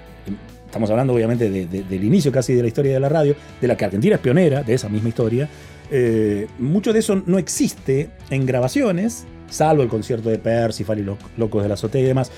estamos 0.66 0.88
hablando 0.90 1.12
obviamente 1.14 1.50
de- 1.50 1.66
de- 1.66 1.82
del 1.82 2.04
inicio 2.04 2.32
casi 2.32 2.54
de 2.54 2.62
la 2.62 2.68
historia 2.68 2.92
de 2.94 3.00
la 3.00 3.08
radio, 3.08 3.34
de 3.60 3.66
la 3.68 3.76
que 3.76 3.84
Argentina 3.84 4.14
es 4.16 4.20
pionera, 4.20 4.62
de 4.62 4.74
esa 4.74 4.88
misma 4.88 5.08
historia, 5.10 5.48
eh, 5.90 6.48
mucho 6.58 6.92
de 6.92 6.98
eso 7.00 7.22
no 7.26 7.38
existe 7.38 8.10
en 8.30 8.46
grabaciones, 8.46 9.26
salvo 9.48 9.82
el 9.82 9.88
concierto 9.88 10.28
de 10.28 10.38
Percival 10.38 10.98
y 10.98 11.02
los 11.02 11.18
locos 11.36 11.62
de 11.62 11.68
la 11.68 11.74
azotea 11.74 12.02
y 12.02 12.04
demás, 12.04 12.30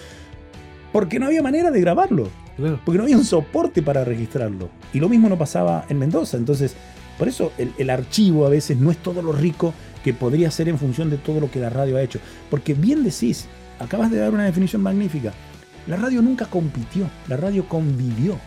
porque 0.93 1.19
no 1.19 1.27
había 1.27 1.43
manera 1.43 1.71
de 1.71 1.81
grabarlo, 1.81 2.29
porque 2.85 2.99
no 2.99 3.05
había 3.05 3.17
un 3.17 3.25
soporte 3.25 3.83
para 3.83 4.05
registrarlo. 4.05 4.71
Y 4.93 5.01
lo 5.01 5.09
mismo 5.09 5.29
no 5.29 5.39
pasaba 5.39 5.85
en 5.89 5.99
Mendoza, 5.99 6.37
entonces 6.37 6.75
por 7.19 7.29
eso 7.29 7.53
el, 7.59 7.73
el 7.79 7.91
archivo 7.91 8.47
a 8.47 8.51
veces 8.51 8.79
no 8.79 8.91
es 8.91 8.99
todo 8.99 9.23
lo 9.23 9.33
rico 9.33 9.75
que 10.05 10.15
podría 10.15 10.51
ser 10.51 10.69
en 10.69 10.79
función 10.79 11.11
de 11.11 11.19
todo 11.19 11.41
lo 11.41 11.51
que 11.51 11.61
la 11.61 11.71
radio 11.71 11.97
ha 11.97 12.03
hecho. 12.03 12.19
Porque 12.49 12.75
bien 12.75 13.05
decís, 13.05 13.47
acabas 13.79 14.11
de 14.11 14.19
dar 14.19 14.33
una 14.33 14.45
definición 14.45 14.83
magnífica, 14.83 15.33
la 15.87 15.97
radio 15.97 16.23
nunca 16.23 16.47
compitió, 16.47 17.09
la 17.29 17.37
radio 17.37 17.69
convivió. 17.69 18.39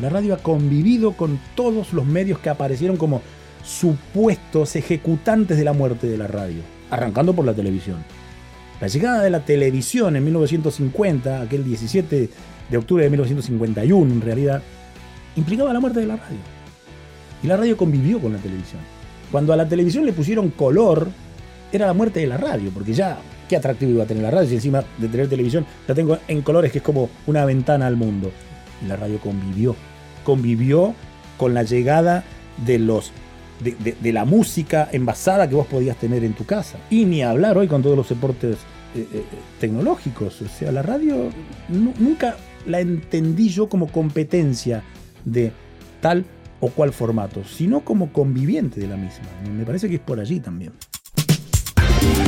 La 0.00 0.10
radio 0.10 0.34
ha 0.34 0.38
convivido 0.38 1.12
con 1.12 1.40
todos 1.54 1.94
los 1.94 2.04
medios 2.04 2.38
que 2.38 2.50
aparecieron 2.50 2.98
como 2.98 3.22
supuestos 3.66 4.76
ejecutantes 4.76 5.58
de 5.58 5.64
la 5.64 5.72
muerte 5.72 6.06
de 6.06 6.16
la 6.16 6.28
radio, 6.28 6.62
arrancando 6.90 7.34
por 7.34 7.44
la 7.44 7.52
televisión. 7.52 7.98
La 8.80 8.86
llegada 8.86 9.22
de 9.22 9.30
la 9.30 9.44
televisión 9.44 10.16
en 10.16 10.24
1950, 10.24 11.40
aquel 11.40 11.64
17 11.64 12.30
de 12.70 12.76
octubre 12.76 13.04
de 13.04 13.10
1951 13.10 14.12
en 14.12 14.20
realidad, 14.20 14.62
implicaba 15.34 15.72
la 15.72 15.80
muerte 15.80 16.00
de 16.00 16.06
la 16.06 16.16
radio. 16.16 16.38
Y 17.42 17.46
la 17.46 17.56
radio 17.56 17.76
convivió 17.76 18.20
con 18.20 18.32
la 18.32 18.38
televisión. 18.38 18.80
Cuando 19.32 19.52
a 19.52 19.56
la 19.56 19.68
televisión 19.68 20.06
le 20.06 20.12
pusieron 20.12 20.50
color, 20.50 21.08
era 21.72 21.86
la 21.86 21.92
muerte 21.92 22.20
de 22.20 22.26
la 22.26 22.36
radio, 22.36 22.70
porque 22.70 22.92
ya, 22.92 23.18
qué 23.48 23.56
atractivo 23.56 23.90
iba 23.90 24.04
a 24.04 24.06
tener 24.06 24.22
la 24.22 24.30
radio 24.30 24.48
si 24.48 24.54
encima 24.54 24.84
de 24.98 25.08
tener 25.08 25.28
televisión 25.28 25.66
la 25.88 25.94
tengo 25.94 26.18
en 26.28 26.42
colores 26.42 26.70
que 26.70 26.78
es 26.78 26.84
como 26.84 27.10
una 27.26 27.44
ventana 27.44 27.86
al 27.86 27.96
mundo. 27.96 28.30
Y 28.84 28.86
la 28.86 28.96
radio 28.96 29.18
convivió, 29.18 29.74
convivió 30.22 30.94
con 31.36 31.54
la 31.54 31.64
llegada 31.64 32.24
de 32.64 32.78
los 32.78 33.12
de, 33.60 34.12
la 34.12 34.24
música 34.24 34.88
envasada 34.92 35.48
que 35.48 35.54
vos 35.54 35.66
podías 35.66 35.96
tener 35.96 36.24
en 36.24 36.34
tu 36.34 36.44
casa. 36.44 36.78
Y 36.90 37.04
ni 37.04 37.22
hablar 37.22 37.56
hoy 37.58 37.68
con 37.68 37.82
todos 37.82 37.96
los 37.96 38.06
soportes 38.06 38.56
eh, 38.94 39.06
eh, 39.12 39.22
tecnológicos. 39.60 40.40
O 40.42 40.48
sea, 40.48 40.72
la 40.72 40.82
radio 40.82 41.30
nu- 41.68 41.94
nunca 41.98 42.36
la 42.66 42.80
entendí 42.80 43.48
yo 43.48 43.68
como 43.68 43.88
competencia 43.88 44.82
de 45.24 45.52
tal 46.00 46.24
o 46.60 46.68
cual 46.70 46.92
formato, 46.92 47.44
sino 47.44 47.80
como 47.80 48.12
conviviente 48.12 48.80
de 48.80 48.88
la 48.88 48.96
misma. 48.96 49.26
Me 49.56 49.64
parece 49.64 49.88
que 49.88 49.96
es 49.96 50.00
por 50.00 50.20
allí 50.20 50.40
también. 50.40 50.72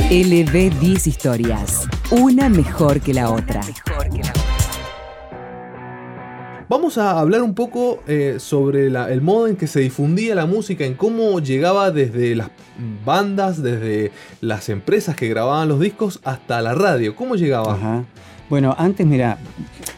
LB10 0.09 1.07
historias. 1.07 1.87
Una 2.11 2.49
mejor 2.49 2.99
que 2.99 3.13
la 3.13 3.29
otra. 3.29 3.61
Vamos 6.69 6.99
a 6.99 7.19
hablar 7.19 7.41
un 7.41 7.55
poco 7.55 7.99
eh, 8.07 8.35
sobre 8.37 8.85
el 8.87 9.21
modo 9.21 9.47
en 9.47 9.55
que 9.55 9.65
se 9.65 9.79
difundía 9.79 10.35
la 10.35 10.45
música, 10.45 10.85
en 10.85 10.93
cómo 10.93 11.39
llegaba 11.39 11.89
desde 11.89 12.35
las 12.35 12.49
bandas, 13.03 13.63
desde 13.63 14.11
las 14.39 14.69
empresas 14.69 15.15
que 15.15 15.27
grababan 15.27 15.67
los 15.67 15.79
discos 15.79 16.19
hasta 16.23 16.61
la 16.61 16.75
radio. 16.75 17.15
¿Cómo 17.15 17.35
llegaba? 17.35 17.73
Ajá. 17.73 18.03
Bueno, 18.51 18.75
antes, 18.77 19.07
mira, 19.07 19.39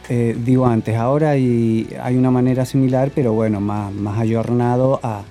eh, 0.08 0.34
digo 0.46 0.66
antes, 0.66 0.96
ahora 0.96 1.30
hay, 1.30 1.88
hay 2.02 2.16
una 2.16 2.30
manera 2.30 2.64
similar, 2.64 3.10
pero 3.14 3.34
bueno, 3.34 3.60
más, 3.60 3.92
más 3.92 4.18
ayornado 4.18 4.98
a, 5.02 5.24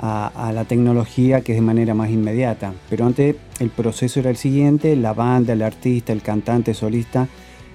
a- 0.00 0.52
la 0.52 0.64
tecnología 0.64 1.40
que 1.42 1.52
es 1.52 1.58
de 1.58 1.62
manera 1.62 1.94
más 1.94 2.10
inmediata. 2.10 2.72
Pero 2.88 3.06
antes 3.06 3.36
el 3.60 3.70
proceso 3.70 4.18
era 4.18 4.30
el 4.30 4.36
siguiente, 4.36 4.96
la 4.96 5.12
banda, 5.12 5.52
el 5.52 5.62
artista, 5.62 6.12
el 6.12 6.22
cantante, 6.22 6.74
solista, 6.74 7.28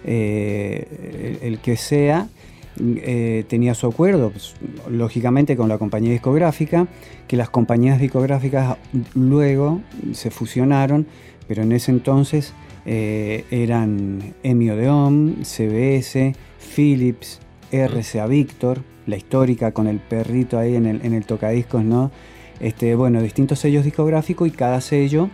eh, 0.04 1.40
el 1.42 1.60
que 1.60 1.78
sea, 1.78 2.28
eh, 2.78 3.46
tenía 3.48 3.74
su 3.74 3.88
acuerdo, 3.88 4.32
pues, 4.32 4.56
lógicamente 4.90 5.56
con 5.56 5.70
la 5.70 5.78
compañía 5.78 6.12
discográfica, 6.12 6.88
que 7.28 7.38
las 7.38 7.50
compañías 7.50 8.00
discográficas 8.00 8.78
luego 9.14 9.82
se 10.14 10.30
fusionaron, 10.30 11.08
pero 11.48 11.64
en 11.64 11.72
ese 11.72 11.92
entonces 11.92 12.54
eh, 12.86 13.46
eran 13.50 14.34
EMI 14.44 14.70
Odeon, 14.72 15.38
CBS, 15.44 16.36
Philips, 16.76 17.40
RCA 17.72 18.28
Victor, 18.28 18.82
la 19.08 19.16
histórica 19.16 19.72
con 19.72 19.88
el 19.88 20.00
perrito 20.00 20.60
ahí 20.60 20.76
en 20.76 20.86
el, 20.86 21.26
tocadiscos, 21.26 21.84
¿no? 21.84 22.12
Este, 22.60 22.96
bueno, 22.96 23.22
distintos 23.22 23.60
sellos 23.60 23.86
discográficos 23.86 24.48
y 24.48 24.52
cada 24.52 24.82
sello 24.82 25.30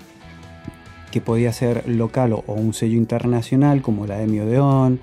que 1.11 1.21
podía 1.21 1.51
ser 1.53 1.87
local 1.87 2.33
o, 2.33 2.43
o 2.47 2.53
un 2.53 2.73
sello 2.73 2.97
internacional 2.97 3.81
como 3.81 4.05
la 4.05 4.21
EMI 4.21 4.39
Odeon, 4.41 4.99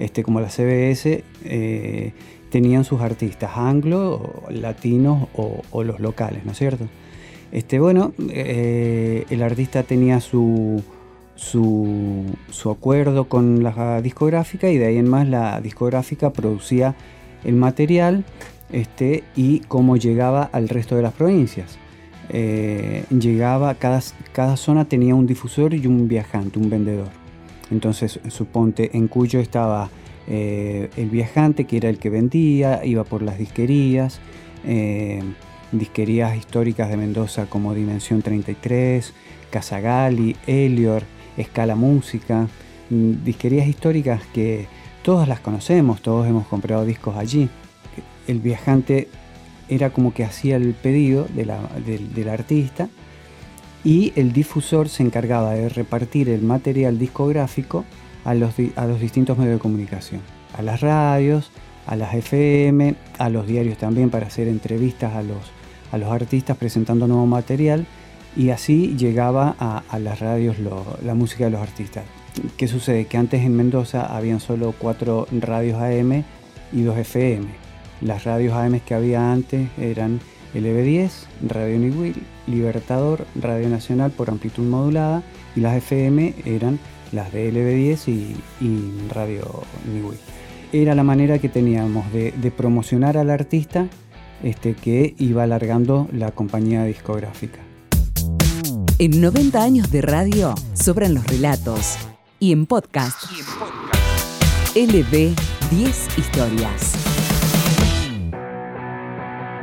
este, 0.00 0.22
como 0.22 0.40
la 0.40 0.48
CBS, 0.48 1.22
eh, 1.44 2.12
tenían 2.50 2.84
sus 2.84 3.00
artistas 3.00 3.52
anglo, 3.54 4.44
latinos 4.50 5.28
o, 5.34 5.84
los 5.84 6.00
locales, 6.00 6.44
¿no 6.44 6.52
es 6.52 6.58
cierto? 6.58 6.86
Este, 7.52 7.78
bueno, 7.78 8.12
eh, 8.30 9.24
el 9.30 9.42
artista 9.42 9.82
tenía 9.82 10.20
su, 10.20 10.82
su, 11.34 12.24
su 12.50 12.70
acuerdo 12.70 13.28
con 13.28 13.62
la 13.62 14.00
discográfica 14.00 14.70
y 14.70 14.78
de 14.78 14.86
ahí 14.86 14.96
en 14.96 15.08
más 15.08 15.28
la 15.28 15.60
discográfica 15.60 16.32
producía 16.32 16.94
el 17.44 17.54
material 17.54 18.24
este, 18.72 19.24
y 19.36 19.60
cómo 19.60 19.96
llegaba 19.96 20.48
al 20.52 20.68
resto 20.68 20.96
de 20.96 21.02
las 21.02 21.12
provincias. 21.12 21.78
Eh, 22.30 23.04
llegaba, 23.10 23.74
cada, 23.74 24.00
cada 24.32 24.56
zona 24.56 24.84
tenía 24.84 25.14
un 25.14 25.26
difusor 25.26 25.74
y 25.74 25.86
un 25.86 26.06
viajante, 26.08 26.58
un 26.58 26.70
vendedor. 26.70 27.19
Entonces, 27.70 28.20
suponte, 28.28 28.96
en 28.96 29.08
Cuyo 29.08 29.40
estaba 29.40 29.90
eh, 30.26 30.90
el 30.96 31.10
viajante, 31.10 31.64
que 31.64 31.76
era 31.76 31.88
el 31.88 31.98
que 31.98 32.10
vendía, 32.10 32.84
iba 32.84 33.04
por 33.04 33.22
las 33.22 33.38
disquerías, 33.38 34.20
eh, 34.64 35.22
disquerías 35.72 36.36
históricas 36.36 36.88
de 36.88 36.96
Mendoza 36.96 37.46
como 37.46 37.74
Dimensión 37.74 38.22
33, 38.22 39.12
Casagali, 39.50 40.36
Elior, 40.46 41.02
Escala 41.36 41.76
Música, 41.76 42.48
mm, 42.90 43.24
disquerías 43.24 43.68
históricas 43.68 44.22
que 44.32 44.66
todas 45.02 45.28
las 45.28 45.40
conocemos, 45.40 46.02
todos 46.02 46.26
hemos 46.26 46.46
comprado 46.46 46.84
discos 46.84 47.16
allí. 47.16 47.48
El 48.26 48.40
viajante 48.40 49.08
era 49.68 49.90
como 49.90 50.12
que 50.12 50.24
hacía 50.24 50.56
el 50.56 50.74
pedido 50.74 51.26
del 51.34 52.28
artista 52.28 52.88
y 53.84 54.12
el 54.16 54.32
difusor 54.32 54.88
se 54.88 55.02
encargaba 55.02 55.52
de 55.52 55.68
repartir 55.68 56.28
el 56.28 56.42
material 56.42 56.98
discográfico 56.98 57.84
a 58.24 58.34
los, 58.34 58.54
a 58.76 58.86
los 58.86 59.00
distintos 59.00 59.38
medios 59.38 59.54
de 59.54 59.60
comunicación, 59.60 60.20
a 60.56 60.62
las 60.62 60.80
radios, 60.80 61.50
a 61.86 61.96
las 61.96 62.14
FM, 62.14 62.94
a 63.18 63.28
los 63.30 63.46
diarios 63.46 63.78
también 63.78 64.10
para 64.10 64.26
hacer 64.26 64.48
entrevistas 64.48 65.14
a 65.14 65.22
los, 65.22 65.50
a 65.92 65.98
los 65.98 66.10
artistas 66.10 66.56
presentando 66.56 67.06
nuevo 67.06 67.26
material 67.26 67.86
y 68.36 68.50
así 68.50 68.94
llegaba 68.96 69.56
a, 69.58 69.98
las 69.98 70.20
radios 70.20 70.56
la 71.02 71.14
música 71.14 71.44
de 71.44 71.50
los 71.50 71.60
artistas. 71.60 72.04
¿Qué 72.56 72.68
sucede? 72.68 73.06
Que 73.06 73.16
antes 73.16 73.42
en 73.42 73.56
Mendoza 73.56 74.06
habían 74.06 74.40
solo 74.40 74.72
cuatro 74.78 75.26
radios 75.32 75.80
AM 75.80 76.22
y 76.72 76.82
dos 76.82 76.96
FM. 76.96 77.46
Las 78.02 78.24
radios 78.24 78.54
AM 78.54 78.78
que 78.80 78.94
había 78.94 79.32
antes 79.32 79.68
eran 79.78 80.20
LB10, 80.54 81.10
Radio 81.48 81.78
Niwil, 81.78 82.22
Libertador, 82.46 83.26
Radio 83.40 83.68
Nacional 83.68 84.10
por 84.10 84.30
amplitud 84.30 84.64
modulada 84.64 85.22
y 85.56 85.60
las 85.60 85.76
FM 85.76 86.34
eran 86.44 86.78
las 87.12 87.32
de 87.32 87.52
LB10 87.52 88.08
y, 88.08 88.64
y 88.64 89.08
Radio 89.12 89.62
Niwil. 89.92 90.18
Era 90.72 90.94
la 90.94 91.02
manera 91.02 91.38
que 91.38 91.48
teníamos 91.48 92.12
de, 92.12 92.52
promocionar 92.56 93.16
al 93.16 93.30
artista 93.30 93.88
este, 94.42 94.74
que 94.74 95.14
iba 95.18 95.42
alargando 95.42 96.08
la 96.12 96.30
compañía 96.30 96.84
discográfica. 96.84 97.58
En 98.98 99.20
90 99.20 99.62
años 99.62 99.90
de 99.90 100.02
radio 100.02 100.54
sobran 100.74 101.14
los 101.14 101.26
relatos. 101.26 101.96
Y 102.38 102.52
en 102.52 102.66
podcast, 102.66 103.18
LB 104.74 105.34
10 105.70 106.18
historias. 106.18 107.09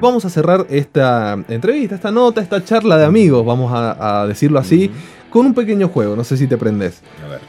Vamos 0.02 0.26
a 0.26 0.30
cerrar 0.30 0.66
esta 0.70 1.38
entrevista, 1.50 1.96
esta 1.96 2.12
nota, 2.12 2.42
esta 2.42 2.64
charla 2.64 2.98
de 2.98 3.06
amigos, 3.06 3.46
vamos 3.46 3.72
a, 3.74 4.22
a 4.22 4.28
decirlo 4.28 4.60
así, 4.60 4.92
con 5.30 5.46
un 5.48 5.54
pequeño 5.54 5.88
juego. 5.90 6.16
No 6.16 6.24
sé 6.24 6.38
si 6.38 6.48
te 6.48 6.58
prendés. 6.58 7.02
A 7.26 7.30
ver. 7.30 7.40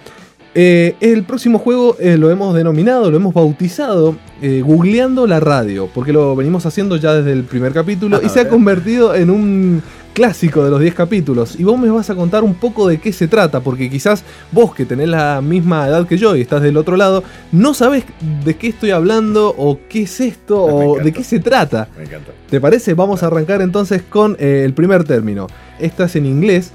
Eh, 0.55 0.97
el 1.01 1.25
próximo 1.25 1.59
juego 1.59 1.97
eh, 2.01 2.17
lo 2.17 2.31
hemos 2.31 2.55
denominado, 2.55 3.11
lo 3.11 3.17
hemos 3.19 3.35
bautizado 3.35 4.17
eh, 4.41 4.63
Googleando 4.65 5.27
la 5.27 5.41
radio, 5.41 5.89
porque 5.95 6.13
lo 6.13 6.35
venimos 6.35 6.65
haciendo 6.67 6.97
ya 6.97 7.15
desde 7.15 7.33
el 7.33 7.45
primer 7.45 7.73
capítulo 7.73 8.19
y 8.21 8.27
A 8.27 8.29
se 8.29 8.41
ha 8.41 8.45
ver. 8.45 8.53
convertido 8.53 9.15
en 9.15 9.31
un 9.31 9.83
clásico 10.19 10.65
de 10.65 10.71
los 10.71 10.81
10 10.81 10.95
capítulos. 10.95 11.55
Y 11.61 11.63
vos 11.63 11.79
me 11.79 11.89
vas 11.91 12.11
a 12.11 12.17
contar 12.17 12.43
un 12.43 12.55
poco 12.55 12.89
de 12.89 12.99
qué 12.99 13.13
se 13.13 13.29
trata, 13.29 13.61
porque 13.61 13.89
quizás 13.89 14.25
vos 14.51 14.75
que 14.75 14.85
tenés 14.85 15.09
la 15.09 15.41
misma 15.41 15.87
edad 15.87 16.09
que 16.09 16.19
yo 16.19 16.35
y 16.35 16.41
estás 16.41 16.61
del 16.61 16.77
otro 16.77 16.97
lado, 16.97 17.23
no 17.53 17.73
sabes 17.73 18.03
de 18.45 18.57
qué 18.57 18.67
estoy 18.67 18.91
hablando 18.91 19.55
o 19.57 19.79
qué 19.89 20.03
es 20.03 20.21
esto 20.21 20.61
o 20.61 20.99
de 20.99 21.13
qué 21.13 21.23
se 21.23 21.39
trata. 21.39 21.87
Me 21.97 22.03
encanta. 22.03 22.33
¿Te 22.51 22.61
parece? 22.61 22.95
Vamos 22.95 23.23
a 23.23 23.29
arrancar 23.29 23.63
entonces 23.63 24.03
con 24.03 24.37
eh, 24.41 24.63
el 24.65 24.75
primer 24.75 25.05
término. 25.05 25.47
Esta 25.79 26.07
es 26.07 26.17
en 26.17 26.27
inglés 26.27 26.73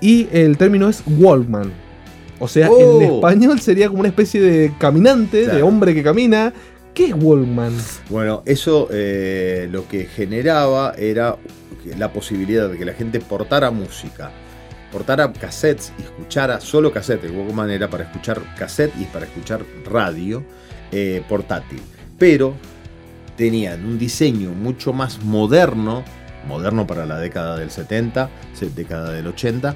y 0.00 0.26
el 0.32 0.56
término 0.56 0.88
es 0.88 1.04
Walkman. 1.06 1.70
O 2.40 2.48
sea, 2.48 2.68
Oh. 2.72 3.00
en 3.00 3.14
español 3.14 3.60
sería 3.60 3.86
como 3.86 4.00
una 4.00 4.08
especie 4.08 4.40
de 4.40 4.72
caminante, 4.78 5.46
de 5.46 5.62
hombre 5.62 5.94
que 5.94 6.02
camina. 6.02 6.52
¿Qué 6.92 7.06
es 7.06 7.14
Walkman? 7.16 7.72
Bueno, 8.08 8.42
eso 8.46 8.88
eh, 8.90 9.68
lo 9.70 9.86
que 9.86 10.06
generaba 10.06 10.92
era 10.98 11.36
la 11.96 12.12
posibilidad 12.12 12.68
de 12.68 12.76
que 12.78 12.84
la 12.84 12.92
gente 12.94 13.20
portara 13.20 13.70
música, 13.70 14.30
portara 14.92 15.32
cassettes 15.32 15.92
y 15.98 16.02
escuchara 16.02 16.60
solo 16.60 16.92
cassette. 16.92 17.24
El 17.24 17.32
Walkman 17.32 17.70
era 17.70 17.88
para 17.88 18.04
escuchar 18.04 18.40
cassette 18.56 18.92
y 19.00 19.04
para 19.04 19.26
escuchar 19.26 19.64
radio 19.90 20.42
eh, 20.92 21.22
portátil. 21.28 21.80
Pero 22.18 22.54
tenían 23.36 23.84
un 23.84 23.98
diseño 23.98 24.50
mucho 24.50 24.92
más 24.92 25.22
moderno, 25.22 26.04
moderno 26.46 26.86
para 26.86 27.06
la 27.06 27.18
década 27.18 27.56
del 27.56 27.70
70, 27.70 28.28
se- 28.52 28.70
década 28.70 29.12
del 29.12 29.26
80, 29.26 29.74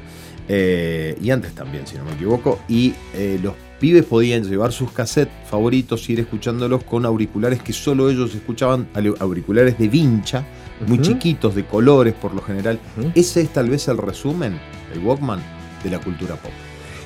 eh, 0.48 1.16
y 1.20 1.30
antes 1.30 1.54
también, 1.54 1.86
si 1.86 1.96
no 1.96 2.04
me 2.04 2.12
equivoco, 2.12 2.60
y 2.68 2.92
eh, 3.14 3.38
los 3.42 3.54
pibes 3.80 4.04
podían 4.04 4.44
llevar 4.44 4.72
sus 4.72 4.90
cassettes 4.92 5.32
favoritos 5.48 6.08
y 6.08 6.14
ir 6.14 6.20
escuchándolos 6.20 6.84
con 6.84 7.06
auriculares 7.06 7.62
que 7.62 7.72
solo 7.72 8.10
ellos 8.10 8.34
escuchaban, 8.34 8.86
au- 8.94 9.16
auriculares 9.20 9.78
de 9.78 9.88
vincha, 9.88 10.44
muy 10.86 11.00
chiquitos, 11.00 11.54
de 11.54 11.64
colores 11.64 12.14
por 12.14 12.34
lo 12.34 12.42
general. 12.42 12.78
Ese 13.14 13.42
es 13.42 13.50
tal 13.50 13.70
vez 13.70 13.88
el 13.88 13.98
resumen, 13.98 14.58
el 14.92 15.00
Walkman, 15.00 15.40
de 15.82 15.90
la 15.90 15.98
cultura 15.98 16.36
pop. 16.36 16.52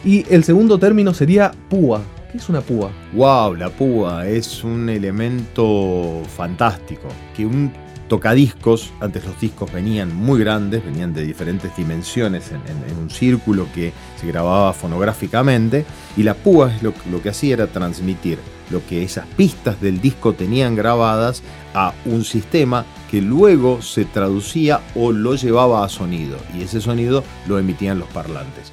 Y 0.05 0.25
el 0.33 0.45
segundo 0.45 0.79
término 0.79 1.13
sería 1.13 1.53
púa. 1.69 2.03
¿Qué 2.31 2.39
es 2.39 2.49
una 2.49 2.61
púa? 2.61 2.91
Wow, 3.15 3.55
la 3.55 3.71
púa 3.71 4.27
es 4.27 4.63
un 4.63 4.89
elemento 4.89 6.23
fantástico. 6.37 7.09
Que 7.37 7.47
un 7.47 7.73
tocadiscos, 8.09 8.93
antes 9.01 9.25
los 9.25 9.41
discos 9.41 9.73
venían 9.73 10.15
muy 10.15 10.41
grandes, 10.41 10.85
venían 10.85 11.13
de 11.13 11.25
diferentes 11.25 11.77
dimensiones 11.77 12.51
en, 12.53 12.99
un 12.99 13.11
círculo 13.11 13.67
que 13.75 13.93
se 14.21 14.27
grababa 14.27 14.73
fonográficamente, 14.73 15.85
y 16.17 16.23
la 16.23 16.35
púa 16.35 16.73
lo, 16.83 16.93
lo 17.11 17.23
que 17.23 17.29
hacía 17.29 17.55
era 17.55 17.67
transmitir 17.67 18.39
lo 18.71 18.85
que 18.87 19.03
esas 19.03 19.27
pistas 19.37 19.81
del 19.81 20.01
disco 20.01 20.35
tenían 20.35 20.75
grabadas 20.75 21.43
a 21.75 21.95
un 22.05 22.25
sistema 22.25 22.85
que 23.11 23.23
luego 23.23 23.81
se 23.83 24.05
traducía 24.05 24.81
o 24.95 25.13
lo 25.13 25.35
llevaba 25.37 25.85
a 25.85 25.89
sonido, 25.89 26.39
y 26.57 26.63
ese 26.63 26.81
sonido 26.81 27.23
lo 27.47 27.59
emitían 27.59 27.99
los 27.99 28.09
parlantes. 28.09 28.73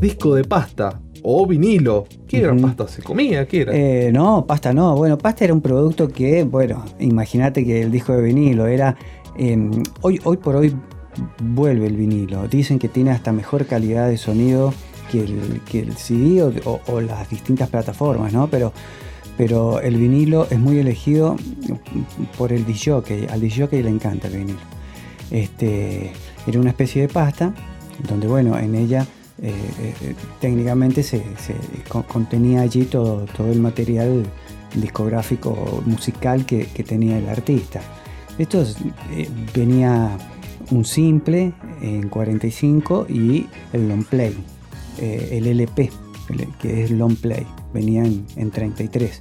Disco 0.00 0.34
de 0.34 0.44
pasta 0.44 1.00
o 1.26 1.46
vinilo. 1.46 2.04
¿Qué 2.28 2.38
era 2.38 2.54
pasta? 2.54 2.86
¿Se 2.86 3.02
comía? 3.02 3.48
¿Qué 3.48 3.62
era? 3.62 3.72
Eh, 3.74 4.10
no, 4.12 4.44
pasta 4.46 4.72
no. 4.74 4.94
Bueno, 4.94 5.16
pasta 5.18 5.44
era 5.44 5.54
un 5.54 5.60
producto 5.62 6.06
que, 6.08 6.44
bueno, 6.44 6.84
imagínate 7.00 7.64
que 7.64 7.80
el 7.82 7.90
disco 7.90 8.12
de 8.12 8.22
vinilo 8.22 8.66
era. 8.66 8.94
eh, 9.38 9.58
hoy, 10.02 10.20
hoy 10.24 10.36
por 10.36 10.54
hoy 10.56 10.74
vuelve 11.42 11.86
el 11.86 11.96
vinilo. 11.96 12.46
Dicen 12.48 12.78
que 12.78 12.88
tiene 12.88 13.10
hasta 13.10 13.32
mejor 13.32 13.66
calidad 13.66 14.08
de 14.08 14.18
sonido 14.18 14.72
que 15.10 15.20
el, 15.24 15.60
que 15.70 15.80
el 15.80 15.94
CD 15.96 16.42
o, 16.42 16.52
o- 16.66 16.80
o 16.92 17.00
las 17.00 17.28
distintas 17.30 17.68
plataformas, 17.70 18.32
¿no? 18.32 18.48
Pero, 18.50 18.72
pero 19.38 19.80
el 19.80 19.96
vinilo 19.96 20.46
es 20.50 20.58
muy 20.58 20.78
elegido 20.78 21.36
por 22.36 22.52
el 22.52 22.64
DJ. 22.66 23.02
Al 23.30 23.40
DJ 23.40 23.82
le 23.82 23.88
encanta 23.88 24.28
el 24.28 24.36
vinilo. 24.36 24.58
Este, 25.30 26.12
era 26.46 26.60
una 26.60 26.70
especie 26.70 27.02
de 27.02 27.08
pasta 27.08 27.54
donde, 28.08 28.26
bueno, 28.26 28.58
en 28.58 28.74
ella 28.74 29.06
eh, 29.44 29.94
eh, 30.00 30.14
técnicamente 30.40 31.02
se, 31.02 31.18
se 31.36 31.54
con- 31.86 32.04
contenía 32.04 32.62
allí 32.62 32.84
todo, 32.86 33.26
todo 33.36 33.52
el 33.52 33.60
material 33.60 34.24
discográfico 34.74 35.82
musical 35.84 36.46
que, 36.46 36.64
tenía 36.64 37.18
el 37.18 37.28
artista. 37.28 37.82
Esto 38.38 38.62
es, 38.62 38.78
eh, 39.12 39.28
venía 39.54 40.16
un 40.70 40.86
simple 40.86 41.52
en 41.82 42.08
45 42.08 43.06
y 43.10 43.46
el 43.74 43.86
long 43.86 44.04
play, 44.04 44.34
el 44.98 45.46
LP, 45.46 45.90
que 46.58 46.84
es 46.84 46.90
long 46.90 47.14
play, 47.14 47.46
venía 47.74 48.02
en, 48.02 48.24
en 48.36 48.50
33 48.50 49.20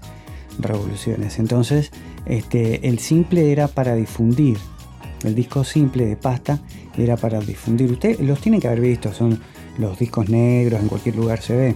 revoluciones. 0.59 1.37
Entonces, 1.37 1.91
este, 2.25 2.87
el 2.87 2.99
simple 2.99 3.51
era 3.51 3.67
para 3.67 3.93
difundir, 3.95 4.57
el 5.25 5.35
disco 5.35 5.65
simple 5.65 6.05
de 6.05 6.15
pasta 6.15 6.61
era 6.97 7.17
para 7.17 7.41
difundir. 7.41 7.91
Ustedes 7.91 8.21
los 8.21 8.39
tienen 8.39 8.61
que 8.61 8.67
haber 8.67 8.79
visto, 8.79 9.11
son 9.11 9.39
los 9.77 9.97
discos 9.99 10.29
negros, 10.29 10.81
en 10.81 10.87
cualquier 10.87 11.15
lugar 11.15 11.41
se 11.41 11.55
ve. 11.55 11.75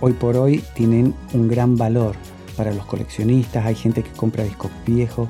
Hoy 0.00 0.12
por 0.12 0.36
hoy 0.36 0.62
tienen 0.74 1.14
un 1.32 1.48
gran 1.48 1.76
valor 1.76 2.14
para 2.56 2.72
los 2.72 2.84
coleccionistas, 2.86 3.64
hay 3.64 3.74
gente 3.74 4.02
que 4.02 4.10
compra 4.10 4.44
discos 4.44 4.70
viejos 4.86 5.28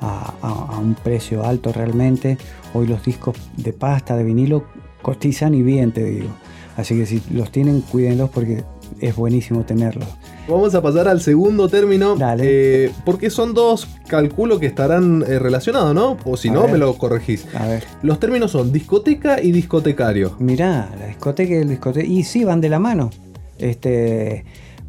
a, 0.00 0.78
un 0.80 0.94
precio 0.94 1.44
alto 1.44 1.72
realmente. 1.72 2.38
Hoy 2.74 2.86
los 2.86 3.04
discos 3.04 3.36
de 3.56 3.72
pasta, 3.72 4.16
de 4.16 4.24
vinilo, 4.24 4.64
cotizan 5.02 5.54
y 5.54 5.62
bien, 5.62 5.92
te 5.92 6.04
digo. 6.04 6.28
Así 6.76 6.96
que 6.96 7.06
si 7.06 7.22
los 7.30 7.50
tienen, 7.50 7.80
cuídenlos 7.80 8.30
porque 8.30 8.64
es 9.00 9.16
buenísimo 9.16 9.64
tenerlos. 9.64 10.08
Vamos 10.48 10.74
a 10.74 10.80
pasar 10.82 11.08
al 11.08 11.20
segundo 11.20 11.68
término. 11.68 12.16
eh, 12.40 12.90
porque 13.04 13.28
son 13.28 13.52
dos, 13.52 13.86
calculo 14.06 14.58
que 14.58 14.66
estarán 14.66 15.22
eh, 15.28 15.38
relacionados, 15.38 15.94
¿no? 15.94 16.16
O 16.24 16.36
si 16.38 16.48
A 16.48 16.52
no, 16.52 16.62
ver. 16.62 16.72
me 16.72 16.78
lo 16.78 16.94
corregís. 16.96 17.46
A 17.54 17.66
ver. 17.66 17.84
Los 18.02 18.18
términos 18.18 18.52
son 18.52 18.72
discoteca 18.72 19.42
y 19.42 19.52
discotecario. 19.52 20.36
Mirá, 20.38 20.88
la 20.98 21.06
discoteca 21.06 21.52
y 21.52 21.56
el 21.58 21.68
discoteca. 21.68 22.06
Y 22.06 22.22
sí, 22.24 22.44
van 22.44 22.60
de 22.62 22.70
la 22.70 22.78
mano. 22.78 23.10
Este, 23.58 24.44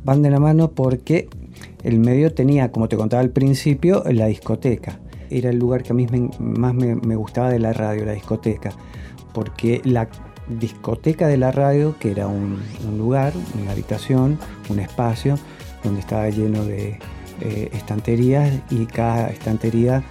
van 0.06 0.22
de 0.22 0.30
la 0.30 0.40
mano 0.40 0.72
porque 0.72 1.28
el 1.84 2.00
medio 2.00 2.34
tenía, 2.34 2.72
como 2.72 2.88
te 2.88 2.96
contaba 2.96 3.22
al 3.22 3.32
principio, 3.32 4.04
la 4.10 4.28
discoteca. 4.28 5.00
Era 5.30 5.50
el 5.50 5.58
lugar 5.60 5.84
que 5.84 5.92
a 5.92 5.96
mí 5.96 6.08
me- 6.10 6.30
más 6.40 6.74
me, 6.74 6.96
me 6.96 7.16
gustaba 7.16 7.50
de 7.50 7.60
la 7.60 7.74
radio, 7.74 8.06
la 8.06 8.14
discoteca. 8.14 8.72
Porque 9.34 9.82
la 9.84 10.08
discoteca 10.50 11.28
de 11.28 11.38
la 11.38 11.52
radio, 11.52 11.96
que 12.00 12.12
era 12.12 12.28
un, 12.28 12.60
lugar, 12.98 13.34
una 13.62 13.72
habitación, 13.72 14.40
un 14.70 14.80
espacio, 14.80 15.38
donde 15.84 16.02
estaba 16.02 16.30
lleno 16.30 16.66
de 16.66 17.00
eh, 17.42 17.70
estanterías 17.74 18.52
y 18.70 18.86
cada 18.86 19.30
estantería 19.30 20.04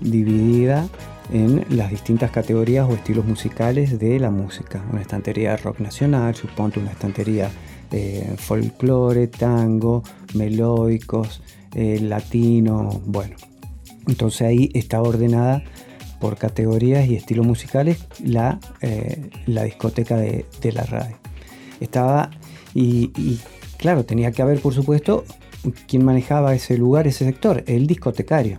dividida 0.00 0.86
en 1.32 1.64
las 1.70 1.90
distintas 1.90 2.30
categorías 2.30 2.88
o 2.88 2.92
estilos 2.92 3.24
musicales 3.24 3.98
de 3.98 4.18
la 4.20 4.30
música. 4.30 4.84
Una 4.92 5.00
estantería 5.00 5.52
de 5.52 5.56
rock 5.58 5.80
nacional, 5.80 6.34
suponte 6.34 6.80
una 6.80 6.90
estantería 6.90 7.50
eh, 7.90 8.34
folclore, 8.36 9.28
tango, 9.28 10.02
melódicos, 10.34 11.40
eh, 11.74 11.98
latino, 12.00 13.00
bueno. 13.06 13.36
Entonces 14.06 14.42
ahí 14.42 14.70
estaba 14.74 15.08
ordenada 15.08 15.62
por 16.24 16.38
categorías 16.38 17.06
y 17.06 17.16
estilos 17.16 17.46
musicales 17.46 18.06
la, 18.24 18.58
eh, 18.80 19.28
la 19.44 19.64
discoteca 19.64 20.16
de, 20.16 20.46
de 20.62 20.72
la 20.72 20.84
radio. 20.84 21.18
Estaba, 21.80 22.30
y, 22.72 23.38
claro, 23.76 24.06
tenía 24.06 24.32
que 24.32 24.40
haber, 24.40 24.58
por 24.60 24.72
supuesto, 24.72 25.24
quien 25.86 26.02
manejaba 26.02 26.54
ese 26.54 26.78
lugar, 26.78 27.06
ese 27.06 27.26
sector, 27.26 27.62
el 27.66 27.86
discotecario. 27.86 28.58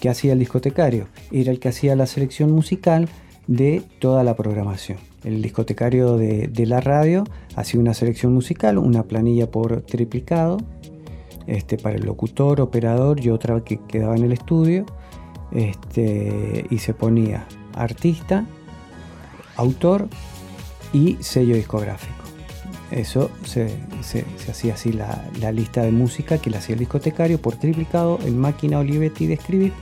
¿Qué 0.00 0.08
hacía 0.08 0.32
el 0.32 0.38
discotecario? 0.38 1.08
Era 1.30 1.50
el 1.50 1.60
que 1.60 1.68
hacía 1.68 1.94
la 1.96 2.06
selección 2.06 2.50
musical 2.50 3.10
de 3.46 3.82
toda 3.98 4.24
la 4.24 4.34
programación. 4.34 4.96
El 5.22 5.42
discotecario 5.42 6.16
de, 6.16 6.48
de 6.48 6.64
la 6.64 6.80
radio 6.80 7.24
hacía 7.56 7.78
una 7.78 7.92
selección 7.92 8.32
musical, 8.32 8.78
una 8.78 9.02
planilla 9.02 9.50
por 9.50 9.82
triplicado, 9.82 10.56
este, 11.46 11.76
para 11.76 11.96
el 11.96 12.06
locutor, 12.06 12.62
operador 12.62 13.20
y 13.20 13.28
otra 13.28 13.62
que 13.62 13.78
quedaba 13.86 14.16
en 14.16 14.24
el 14.24 14.32
estudio. 14.32 14.86
Este, 15.54 16.66
y 16.70 16.78
se 16.78 16.94
ponía 16.94 17.46
artista, 17.74 18.44
autor 19.56 20.08
y 20.92 21.18
sello 21.20 21.54
discográfico. 21.56 22.14
Eso 22.90 23.30
se, 23.44 23.68
se- 24.02 24.24
hacía 24.50 24.74
así 24.74 24.92
la, 24.92 25.24
la 25.40 25.50
lista 25.52 25.82
de 25.82 25.92
música 25.92 26.38
que 26.38 26.50
la 26.50 26.58
hacía 26.58 26.74
el 26.74 26.78
discotecario 26.80 27.40
por 27.40 27.56
triplicado 27.56 28.18
en 28.24 28.38
máquina 28.38 28.78
Olivetti 28.78 29.26
de 29.26 29.34
escribir, 29.34 29.72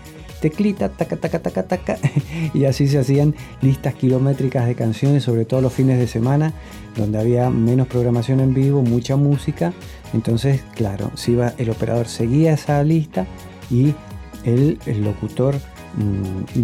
teclita, 0.40 0.88
taca, 0.90 1.16
taca, 1.16 1.40
taca, 1.40 1.64
taca, 1.64 1.98
y 2.54 2.64
así 2.66 2.86
se 2.88 2.98
hacían 2.98 3.34
listas 3.62 3.94
kilométricas 3.94 4.66
de 4.66 4.74
canciones, 4.76 5.24
sobre 5.24 5.44
todo 5.44 5.60
los 5.60 5.72
fines 5.72 5.98
de 5.98 6.06
semana, 6.06 6.52
donde 6.96 7.18
había 7.18 7.50
menos 7.50 7.88
programación 7.88 8.38
en 8.40 8.54
vivo, 8.54 8.82
mucha 8.82 9.16
música. 9.16 9.72
Entonces, 10.14 10.62
claro, 10.74 11.10
iba, 11.26 11.52
el 11.58 11.70
operador 11.70 12.06
seguía 12.08 12.52
esa 12.52 12.82
lista 12.84 13.26
y 13.70 13.92
el, 14.44 14.78
el 14.86 15.04
locutor 15.04 15.54
mm, 15.96 16.60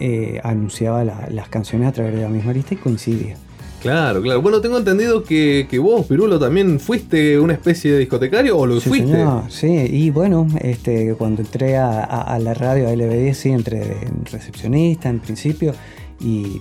eh, 0.00 0.40
anunciaba 0.42 1.04
la- 1.04 1.28
las 1.30 1.48
canciones 1.48 1.88
a 1.88 1.92
través 1.92 2.14
de 2.14 2.22
la 2.22 2.28
misma 2.28 2.52
lista 2.52 2.74
y 2.74 2.76
coincidía. 2.78 3.36
Claro, 3.80 4.22
claro. 4.22 4.40
Bueno, 4.40 4.60
tengo 4.60 4.78
entendido 4.78 5.24
que, 5.24 5.66
que 5.68 5.80
vos, 5.80 6.06
Pirulo, 6.06 6.38
también 6.38 6.78
fuiste 6.78 7.36
una 7.40 7.52
especie 7.54 7.90
de 7.92 7.98
discotecario 7.98 8.56
o 8.56 8.64
lo 8.64 8.80
Sí, 8.80 8.88
fuiste. 8.90 9.08
señor, 9.10 9.42
sí, 9.48 9.66
y 9.90 10.10
bueno, 10.10 10.46
este, 10.60 11.14
cuando 11.18 11.42
entré 11.42 11.76
a, 11.76 11.90
a- 12.04 12.34
a 12.34 12.38
la 12.38 12.54
radio, 12.54 12.86
a 12.88 12.92
LB10, 12.92 13.34
sí, 13.34 13.48
entré 13.50 13.82
en 14.06 14.24
recepcionista 14.24 15.08
en 15.08 15.18
principio, 15.18 15.74
y 16.20 16.60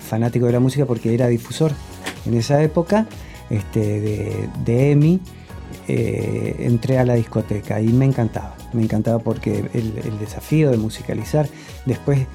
fanático 0.00 0.44
de 0.44 0.52
la 0.52 0.60
música 0.60 0.84
porque 0.84 1.14
era 1.14 1.28
difusor 1.28 1.72
en 2.26 2.34
esa 2.34 2.62
época 2.62 3.06
este, 3.48 3.80
de, 4.02 4.48
de 4.66 4.90
EMI. 4.90 5.20
Eh, 5.88 6.56
entré 6.60 6.98
a 6.98 7.04
la 7.04 7.14
discoteca 7.14 7.80
y 7.80 7.88
me 7.88 8.04
encantaba, 8.04 8.54
me 8.72 8.82
encantaba 8.82 9.18
porque 9.18 9.64
el, 9.74 9.92
el 10.04 10.18
desafío 10.18 10.70
de 10.70 10.76
musicalizar, 10.76 11.48
después 11.86 12.26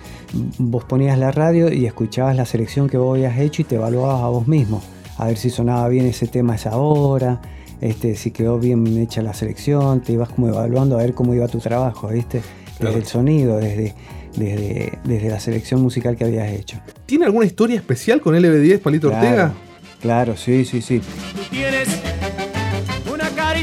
vos 0.58 0.84
ponías 0.86 1.18
la 1.18 1.32
radio 1.32 1.72
y 1.72 1.86
escuchabas 1.86 2.36
la 2.36 2.46
selección 2.46 2.90
que 2.90 2.98
vos 2.98 3.16
habías 3.16 3.38
hecho 3.40 3.62
y 3.62 3.66
te 3.66 3.76
evaluabas 3.76 4.22
a 4.24 4.28
vos 4.28 4.48
mismo, 4.48 4.82
a 5.18 5.28
ver 5.28 5.38
si 5.38 5.50
sonaba 5.50 5.88
bien 5.90 6.06
ese 6.06 6.28
tema 6.28 6.54
a 6.54 6.56
esa 6.56 6.76
hora, 6.78 7.42
este, 7.82 8.16
si 8.16 8.32
quedó 8.32 8.60
bien 8.60 8.86
hecha 8.98 9.22
la 9.22 9.34
selección, 9.34 10.02
te 10.02 10.14
ibas 10.14 10.30
como 10.30 10.48
evaluando 10.48 10.98
a 10.98 11.02
ver 11.04 11.14
cómo 11.14 11.34
iba 11.34 11.48
tu 11.48 11.60
trabajo, 11.60 12.08
¿viste? 12.08 12.38
Desde 12.40 12.78
Claro. 12.80 12.98
el 12.98 13.06
sonido, 13.06 13.58
desde, 13.58 13.94
desde, 14.36 14.98
desde 15.04 15.30
la 15.30 15.40
selección 15.40 15.82
musical 15.82 16.16
que 16.16 16.24
habías 16.24 16.50
hecho. 16.52 16.78
¿Tiene 17.06 17.26
alguna 17.26 17.46
historia 17.46 17.76
especial 17.76 18.20
con 18.22 18.36
LB10, 18.36 18.80
Palito 18.80 19.10
Claro, 19.10 19.26
Ortega? 19.28 19.54
Claro, 20.02 20.36
sí, 20.38 20.66
sí, 20.66 20.82
sí. 20.82 21.00
Tú 21.00 21.42
tienes 21.52 21.88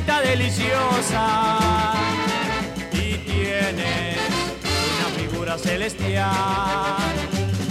deliciosa 0.07 1.93
y 2.93 3.15
tienes 3.19 4.19
una 4.99 5.09
figura 5.29 5.59
celestial. 5.59 6.31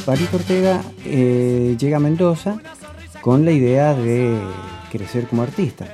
Palito 0.06 0.38
Ortega 0.38 0.82
eh, 1.06 1.76
llega 1.80 1.98
a 1.98 2.00
Mendoza 2.00 2.60
con 3.22 3.46
la 3.46 3.52
idea 3.52 3.94
de 3.94 4.40
crecer 4.92 5.28
como 5.28 5.44
artista, 5.44 5.86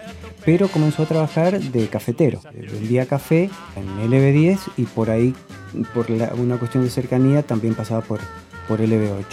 pero 0.46 0.68
comenzó 0.68 1.04
a 1.04 1.06
trabajar 1.06 1.60
de 1.60 1.88
cafetero. 1.88 2.40
Vendía 2.54 3.06
café 3.06 3.50
en 3.76 4.10
LB10 4.12 4.60
y 4.78 4.84
por 4.84 5.10
ahí, 5.10 5.34
por 5.94 6.10
la- 6.10 6.34
una 6.36 6.58
cuestión 6.58 6.84
de 6.84 6.90
cercanía, 6.90 7.44
también 7.44 7.74
pasaba 7.76 8.02
por, 8.02 8.20
por 8.68 8.80
LB8. 8.80 9.24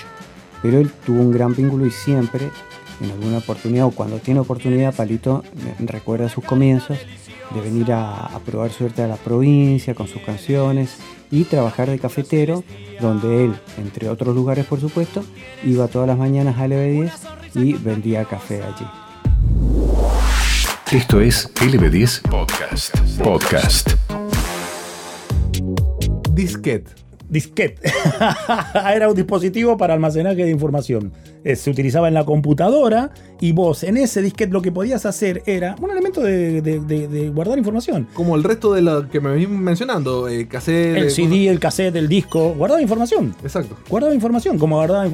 Pero 0.62 0.79
él 0.79 0.91
tuvo 1.05 1.21
un 1.21 1.33
gran 1.33 1.55
vínculo 1.55 1.85
y 1.87 1.91
siempre, 1.91 2.51
en 3.00 3.11
alguna 3.11 3.38
oportunidad 3.38 3.87
o 3.87 3.90
cuando 3.90 4.18
tiene 4.18 4.40
oportunidad, 4.40 4.94
Palito 4.94 5.42
recuerda 5.81 6.28
sus 6.28 6.44
comienzos 6.44 6.98
de 7.55 7.61
venir 7.61 7.92
a, 7.92 8.26
a 8.26 8.38
probar 8.40 8.70
suerte 8.70 9.02
a 9.02 9.07
la 9.07 9.16
provincia 9.16 9.94
con 9.94 10.09
sus 10.09 10.22
canciones 10.22 10.98
y 11.31 11.44
trabajar 11.44 11.88
de 11.88 11.98
cafetero, 11.98 12.62
donde 13.00 13.46
él, 13.46 13.55
entre 13.78 14.09
otros 14.09 14.35
lugares 14.35 14.66
por 14.66 14.81
supuesto, 14.81 15.24
iba 15.64 15.88
todas 15.88 16.07
las 16.07 16.18
mañanas 16.18 16.59
a 16.59 16.66
LB10 16.66 17.11
y 17.55 17.72
vendía 17.74 18.24
café 18.24 18.62
allí. 18.62 18.87
Esto 20.92 21.20
es 21.20 21.52
LB10 21.55 22.20
Podcast. 22.28 22.98
Podcast. 23.18 23.92
Disquete. 26.33 26.92
Disquete. 27.33 27.81
Era 28.95 29.09
un 29.09 29.14
dispositivo 29.16 29.77
para 29.79 29.95
almacenaje 29.95 30.45
de 30.45 30.51
información. 30.51 31.12
Eh, 31.45 31.57
se 31.57 31.71
utilizaba 31.71 32.07
en 32.09 32.14
la 32.14 32.25
computadora 32.25 33.11
y 33.40 33.53
vos 33.53 33.83
en 33.85 33.97
ese 33.97 34.21
disquete 34.23 34.53
lo 34.53 34.61
que 34.62 34.71
podías 34.71 35.05
hacer 35.07 35.42
era 35.47 35.75
un 35.81 35.90
elemento 35.90 36.21
de, 36.21 36.61
de- 36.62 36.79
de- 36.79 37.09
de 37.09 37.31
guardar 37.31 37.59
información. 37.59 38.07
Como 38.14 38.37
el 38.37 38.45
resto 38.45 38.73
de 38.75 38.83
lo 38.83 39.09
que 39.09 39.18
me 39.21 39.31
venís 39.33 39.49
mencionando, 39.49 40.29
eh, 40.29 40.47
cassette, 40.47 40.97
El 40.99 41.11
CD, 41.11 41.49
el 41.49 41.59
cassette, 41.59 41.97
el 41.97 42.07
disco, 42.07 42.55
guardaba 42.55 42.81
información. 42.83 43.35
Exacto. 43.42 43.77
Guardaba 43.88 44.14
información, 44.14 44.59
como 44.59 44.77
guardaba 44.77 45.09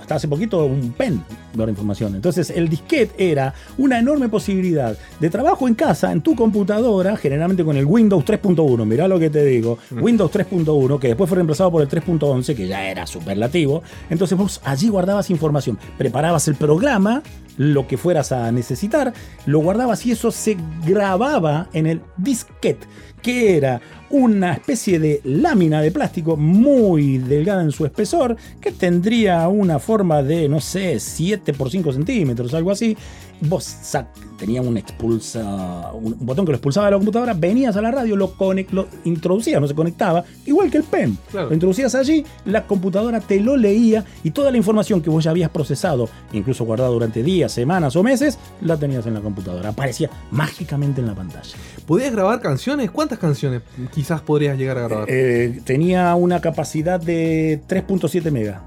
hasta 0.00 0.14
hace 0.14 0.28
poquito 0.28 0.64
un 0.64 0.92
pen 0.92 1.22
información. 1.68 2.14
Entonces 2.14 2.50
el 2.50 2.68
disquete 2.68 3.30
era 3.30 3.54
una 3.78 3.98
enorme 3.98 4.28
posibilidad 4.28 4.96
de 5.18 5.30
trabajo 5.30 5.68
en 5.68 5.74
casa, 5.74 6.12
en 6.12 6.20
tu 6.20 6.34
computadora, 6.34 7.16
generalmente 7.16 7.64
con 7.64 7.76
el 7.76 7.84
Windows 7.84 8.24
3.1. 8.24 8.84
Mirá 8.84 9.08
lo 9.08 9.18
que 9.18 9.30
te 9.30 9.44
digo. 9.44 9.78
Windows 9.90 10.30
3.1, 10.32 10.98
que 10.98 11.08
después 11.08 11.28
fue 11.28 11.36
reemplazado 11.36 11.70
por 11.70 11.82
el 11.82 11.88
3.11, 11.88 12.54
que 12.54 12.68
ya 12.68 12.88
era 12.88 13.06
superlativo. 13.06 13.82
Entonces 14.10 14.36
vos 14.36 14.60
allí 14.64 14.88
guardabas 14.88 15.30
información. 15.30 15.78
Preparabas 15.98 16.48
el 16.48 16.54
programa, 16.54 17.22
lo 17.56 17.86
que 17.86 17.96
fueras 17.96 18.32
a 18.32 18.50
necesitar, 18.52 19.12
lo 19.46 19.60
guardabas 19.60 20.04
y 20.06 20.12
eso 20.12 20.30
se 20.30 20.56
grababa 20.86 21.68
en 21.72 21.86
el 21.86 22.00
disquete, 22.16 22.86
que 23.22 23.56
era 23.56 23.80
una 24.10 24.52
especie 24.52 24.98
de 24.98 25.20
lámina 25.24 25.80
de 25.80 25.90
plástico 25.90 26.36
muy 26.36 27.18
delgada 27.18 27.62
en 27.62 27.72
su 27.72 27.84
espesor, 27.84 28.36
que 28.60 28.70
tendría 28.70 29.48
una 29.48 29.78
forma 29.78 30.22
de, 30.22 30.48
no 30.48 30.60
sé, 30.60 31.00
7 31.00 31.52
por 31.52 31.70
5 31.70 31.92
centímetros, 31.92 32.54
algo 32.54 32.70
así. 32.70 32.96
Vos 33.40 33.64
sac- 33.82 34.06
tenía 34.38 34.60
un 34.62 34.76
expulsa, 34.76 35.92
un 35.92 36.16
botón 36.20 36.44
que 36.46 36.52
lo 36.52 36.56
expulsaba 36.56 36.86
de 36.86 36.92
la 36.92 36.96
computadora, 36.98 37.34
venías 37.34 37.76
a 37.76 37.82
la 37.82 37.90
radio, 37.90 38.16
lo, 38.16 38.34
conec- 38.36 38.70
lo 38.70 38.86
introducías, 39.04 39.60
no 39.60 39.66
se 39.68 39.74
conectaba, 39.74 40.24
igual 40.46 40.70
que 40.70 40.78
el 40.78 40.84
pen. 40.84 41.16
Lo 41.32 41.52
introducías 41.54 41.94
allí, 41.94 42.24
la 42.44 42.66
computadora 42.66 43.20
te 43.20 43.40
lo 43.40 43.56
leía 43.56 44.04
y 44.24 44.30
toda 44.30 44.50
la 44.50 44.56
información 44.56 45.00
que 45.02 45.10
vos 45.10 45.24
ya 45.24 45.30
habías 45.30 45.50
procesado, 45.50 46.08
incluso 46.32 46.64
guardado 46.64 46.92
durante 46.94 47.22
días, 47.22 47.52
semanas 47.52 47.94
o 47.96 48.02
meses, 48.02 48.38
la 48.60 48.76
tenías 48.78 49.06
en 49.06 49.14
la 49.14 49.20
computadora. 49.20 49.70
Aparecía 49.70 50.10
mágicamente 50.30 51.00
en 51.00 51.06
la 51.06 51.14
pantalla. 51.14 51.54
¿Podías 51.86 52.12
grabar 52.12 52.40
canciones? 52.40 52.90
¿Cuántas 52.90 53.18
canciones 53.18 53.62
quizás 53.94 54.20
podrías 54.20 54.58
llegar 54.58 54.78
a 54.78 54.88
grabar? 54.88 55.06
Eh, 55.08 55.60
tenía 55.64 56.14
una 56.14 56.40
capacidad 56.40 57.00
de 57.00 57.60
3.7 57.68 58.30
megas. 58.30 58.60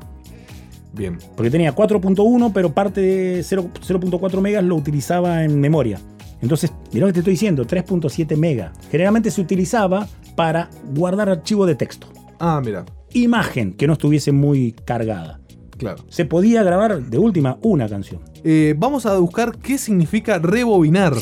Bien. 0.94 1.18
Porque 1.36 1.52
tenía 1.52 1.76
4.1, 1.76 2.52
pero 2.54 2.74
parte 2.74 3.02
de 3.02 3.44
0 3.44 3.70
0.4 3.74 4.42
megas 4.42 4.64
lo 4.64 4.76
utilizaba 4.76 5.44
en 5.44 5.60
memoria. 5.60 6.00
Entonces, 6.42 6.72
mirá 6.94 7.06
lo 7.06 7.08
que 7.08 7.14
te 7.14 7.20
estoy 7.20 7.34
diciendo, 7.34 7.66
3.7 7.66 8.38
megas. 8.38 8.72
Generalmente 8.90 9.30
se 9.30 9.42
utilizaba 9.42 10.08
para 10.36 10.70
guardar 10.94 11.30
archivo 11.30 11.66
de 11.66 11.76
texto. 11.76 12.08
Ah, 12.40 12.62
mira. 12.64 12.86
Imagen 13.14 13.74
que 13.74 13.88
no 13.88 13.94
estuviese 13.94 14.32
muy 14.32 14.72
cargada. 14.72 15.40
Claro. 15.80 16.04
Se 16.10 16.26
podía 16.26 16.62
grabar 16.62 17.02
de 17.02 17.18
última 17.18 17.58
una 17.62 17.88
canción. 17.88 18.20
Eh, 18.44 18.76
vamos 18.78 19.06
a 19.06 19.18
buscar 19.18 19.58
qué 19.58 19.78
significa 19.78 20.38
rebobinar. 20.38 21.14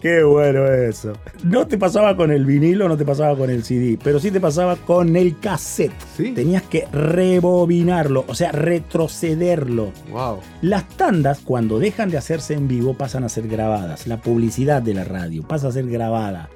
Qué 0.00 0.22
bueno 0.22 0.64
eso. 0.66 1.12
No 1.44 1.66
te 1.66 1.76
pasaba 1.76 2.16
con 2.16 2.30
el 2.30 2.46
vinilo, 2.46 2.88
no 2.88 2.96
te 2.96 3.04
pasaba 3.04 3.36
con 3.36 3.50
el 3.50 3.62
CD, 3.62 3.98
pero 4.02 4.18
sí 4.18 4.30
te 4.30 4.40
pasaba 4.40 4.76
con 4.76 5.14
el 5.16 5.38
cassette. 5.38 5.92
Tenías 6.34 6.62
que 6.62 6.86
rebobinarlo, 6.90 8.24
o 8.26 8.34
sea, 8.34 8.52
retrocederlo. 8.52 9.92
Wow. 10.10 10.38
Las 10.62 10.88
tandas, 10.88 11.40
cuando 11.40 11.78
dejan 11.78 12.10
de 12.10 12.16
hacerse 12.16 12.54
en 12.54 12.68
vivo, 12.68 12.94
pasan 12.94 13.24
a 13.24 13.28
ser 13.28 13.48
grabadas. 13.48 14.06
La 14.06 14.22
publicidad 14.22 14.80
de 14.80 14.94
la 14.94 15.04
radio 15.04 15.42
pasa 15.42 15.68
a 15.68 15.72
ser 15.72 15.86
grabada. 15.86 16.48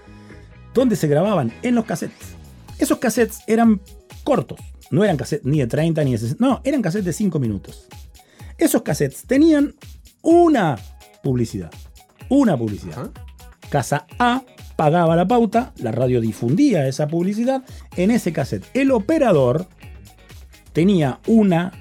¿Dónde 0.72 0.96
se 0.96 1.08
grababan? 1.08 1.52
En 1.62 1.74
los 1.74 1.84
cassettes. 1.84 2.36
Esos 2.78 2.98
cassettes 2.98 3.40
eran 3.46 3.80
cortos. 4.24 4.58
No 4.90 5.04
eran 5.04 5.16
cassettes 5.16 5.46
ni 5.46 5.58
de 5.58 5.66
30 5.66 6.04
ni 6.04 6.12
de 6.12 6.18
60. 6.18 6.44
No, 6.44 6.60
eran 6.64 6.82
cassettes 6.82 7.06
de 7.06 7.12
5 7.12 7.38
minutos. 7.38 7.86
Esos 8.58 8.82
cassettes 8.82 9.24
tenían 9.24 9.74
una 10.22 10.76
publicidad. 11.22 11.70
Una 12.28 12.56
publicidad. 12.56 13.10
Casa 13.70 14.06
A 14.18 14.42
pagaba 14.76 15.14
la 15.14 15.28
pauta, 15.28 15.72
la 15.76 15.92
radio 15.92 16.20
difundía 16.20 16.88
esa 16.88 17.06
publicidad 17.06 17.62
en 17.96 18.10
ese 18.10 18.32
cassette. 18.32 18.64
El 18.74 18.90
operador 18.90 19.66
tenía 20.72 21.20
una 21.26 21.72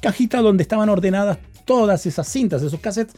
cajita 0.00 0.40
donde 0.40 0.62
estaban 0.62 0.88
ordenadas 0.88 1.38
todas 1.64 2.06
esas 2.06 2.26
cintas, 2.26 2.62
esos 2.62 2.80
cassettes 2.80 3.14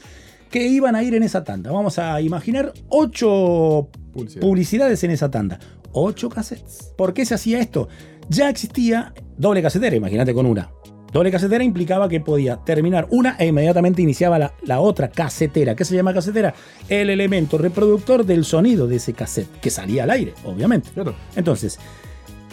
que 0.50 0.66
iban 0.66 0.96
a 0.96 1.02
ir 1.02 1.14
en 1.14 1.22
esa 1.22 1.44
tanda. 1.44 1.70
Vamos 1.70 1.98
a 1.98 2.20
imaginar 2.20 2.72
ocho 2.88 3.88
publicidades 4.40 5.04
en 5.04 5.12
esa 5.12 5.30
tanda. 5.30 5.60
Ocho 5.92 6.28
cassettes. 6.28 6.92
¿Por 6.96 7.14
qué 7.14 7.24
se 7.24 7.34
hacía 7.34 7.60
esto? 7.60 7.88
Ya 8.30 8.48
existía 8.48 9.12
doble 9.36 9.60
casetera, 9.60 9.96
imagínate 9.96 10.32
con 10.32 10.46
una. 10.46 10.70
Doble 11.12 11.32
casetera 11.32 11.64
implicaba 11.64 12.08
que 12.08 12.20
podía 12.20 12.58
terminar 12.58 13.08
una 13.10 13.34
e 13.40 13.46
inmediatamente 13.48 14.02
iniciaba 14.02 14.38
la, 14.38 14.54
la 14.62 14.78
otra 14.78 15.10
casetera. 15.10 15.74
¿Qué 15.74 15.84
se 15.84 15.96
llama 15.96 16.14
casetera? 16.14 16.54
El 16.88 17.10
elemento 17.10 17.58
reproductor 17.58 18.24
del 18.24 18.44
sonido 18.44 18.86
de 18.86 18.96
ese 18.96 19.14
cassette, 19.14 19.50
que 19.60 19.70
salía 19.70 20.04
al 20.04 20.10
aire, 20.10 20.34
obviamente. 20.44 20.90
Entonces, 21.34 21.80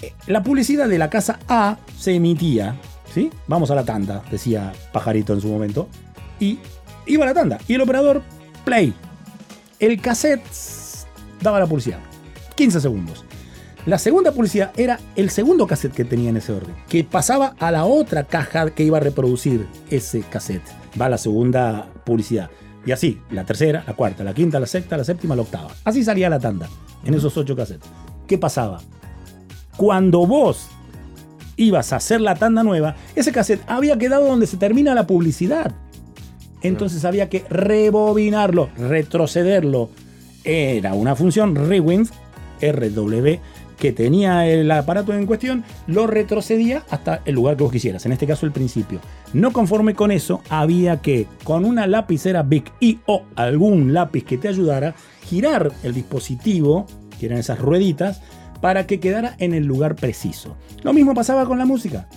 eh, 0.02 0.13
la 0.26 0.42
publicidad 0.42 0.90
de 0.90 0.98
la 0.98 1.12
casa 1.12 1.38
A 1.48 1.78
se 1.96 2.16
emitía, 2.16 2.76
¿sí? 3.13 3.30
Vamos 3.46 3.69
a 3.69 3.75
la 3.75 3.86
tanda, 3.86 4.23
decía 4.32 4.73
Pajarito 4.92 5.34
en 5.34 5.42
su 5.42 5.48
momento. 5.48 5.90
Y 6.40 6.58
iba 7.06 7.23
a 7.23 7.28
la 7.28 7.36
tanda. 7.36 7.60
Y 7.67 7.75
el 7.75 7.82
operador, 7.82 8.23
play. 8.65 8.96
El 9.80 10.02
cassette 10.02 10.42
daba 11.40 11.60
la 11.60 11.67
publicidad. 11.67 12.00
15 12.56 12.82
segundos. 12.82 13.27
La 13.88 13.98
segunda 13.98 14.33
publicidad 14.33 14.73
era 14.75 15.00
el 15.15 15.29
segundo 15.29 15.65
cassette 15.65 15.94
que 15.94 16.04
tenía 16.04 16.29
en 16.29 16.35
ese 16.35 16.52
orden, 16.52 16.75
que 16.90 17.06
pasaba 17.06 17.56
a 17.58 17.71
la 17.71 17.85
otra 17.85 18.25
caja 18.25 18.69
que 18.71 18.83
iba 18.83 18.98
a 18.98 19.00
reproducir 19.00 19.65
ese 19.90 20.23
cassette. 20.23 20.67
Va 21.00 21.08
la 21.08 21.17
segunda 21.17 21.88
publicidad. 22.04 22.50
Y 22.85 22.92
así, 22.92 23.21
la 23.31 23.46
tercera, 23.46 23.85
la 23.88 23.94
cuarta, 23.94 24.25
la 24.25 24.33
quinta, 24.33 24.60
la 24.60 24.65
sexta, 24.65 24.98
la 24.98 25.06
séptima, 25.06 25.38
la 25.38 25.44
octava. 25.44 25.69
Así 25.85 26.04
salía 26.04 26.29
la 26.29 26.38
tanda 26.38 26.67
en 27.06 27.13
esos 27.13 27.38
ocho 27.38 27.56
cassettes. 27.56 27.90
¿Qué 28.27 28.38
pasaba? 28.38 28.81
Cuando 29.77 30.27
vos 30.27 30.67
ibas 31.56 31.94
a 31.94 31.96
hacer 31.96 32.19
la 32.19 32.35
tanda 32.35 32.63
nueva, 32.63 32.98
ese 33.15 33.31
cassette 33.31 33.63
había 33.67 33.98
quedado 33.98 34.27
donde 34.27 34.48
se 34.48 34.58
termina 34.58 34.94
la 34.96 35.08
publicidad. 35.08 35.73
Entonces 36.62 37.06
había 37.06 37.29
que 37.29 37.46
rebobinarlo, 37.50 38.67
retrocederlo. 38.77 39.92
Era 40.44 40.94
una 40.94 41.15
función 41.15 41.56
rewind, 41.56 42.10
RW, 42.62 43.40
que 43.78 43.92
tenía 43.92 44.48
el 44.48 44.69
aparato 44.71 45.13
en 45.13 45.25
cuestión, 45.25 45.63
lo 45.88 46.08
retrocedía 46.08 46.84
hasta 46.90 47.21
el 47.25 47.36
lugar 47.36 47.58
que 47.58 47.63
vos 47.63 47.71
quisieras, 47.71 48.06
en 48.06 48.12
este 48.12 48.28
caso 48.28 48.46
el 48.46 48.52
principio. 48.52 49.00
No 49.34 49.52
conforme 49.52 49.94
con 49.94 50.12
eso, 50.12 50.42
había 50.50 51.02
que, 51.02 51.28
con 51.44 51.65
una 51.65 51.88
lapicera 51.88 52.44
Bic 52.44 52.71
y 52.80 53.00
o 53.06 53.23
algún 53.36 53.94
lápiz 53.94 54.23
que 54.23 54.38
te 54.38 54.48
ayudara, 54.48 54.96
girar 55.23 55.71
el 55.84 55.94
dispositivo, 55.94 56.86
que 57.19 57.28
eran 57.28 57.40
esas 57.40 57.60
rueditas, 57.60 58.21
para 58.62 58.88
que 58.88 59.00
quedara 59.00 59.36
en 59.38 59.54
el 59.54 59.65
lugar 59.65 59.96
preciso. 59.96 60.58
Lo 60.84 60.94
mismo 60.94 61.13
pasaba 61.13 61.46
con 61.46 61.58
la 61.58 61.65
música. 61.65 62.08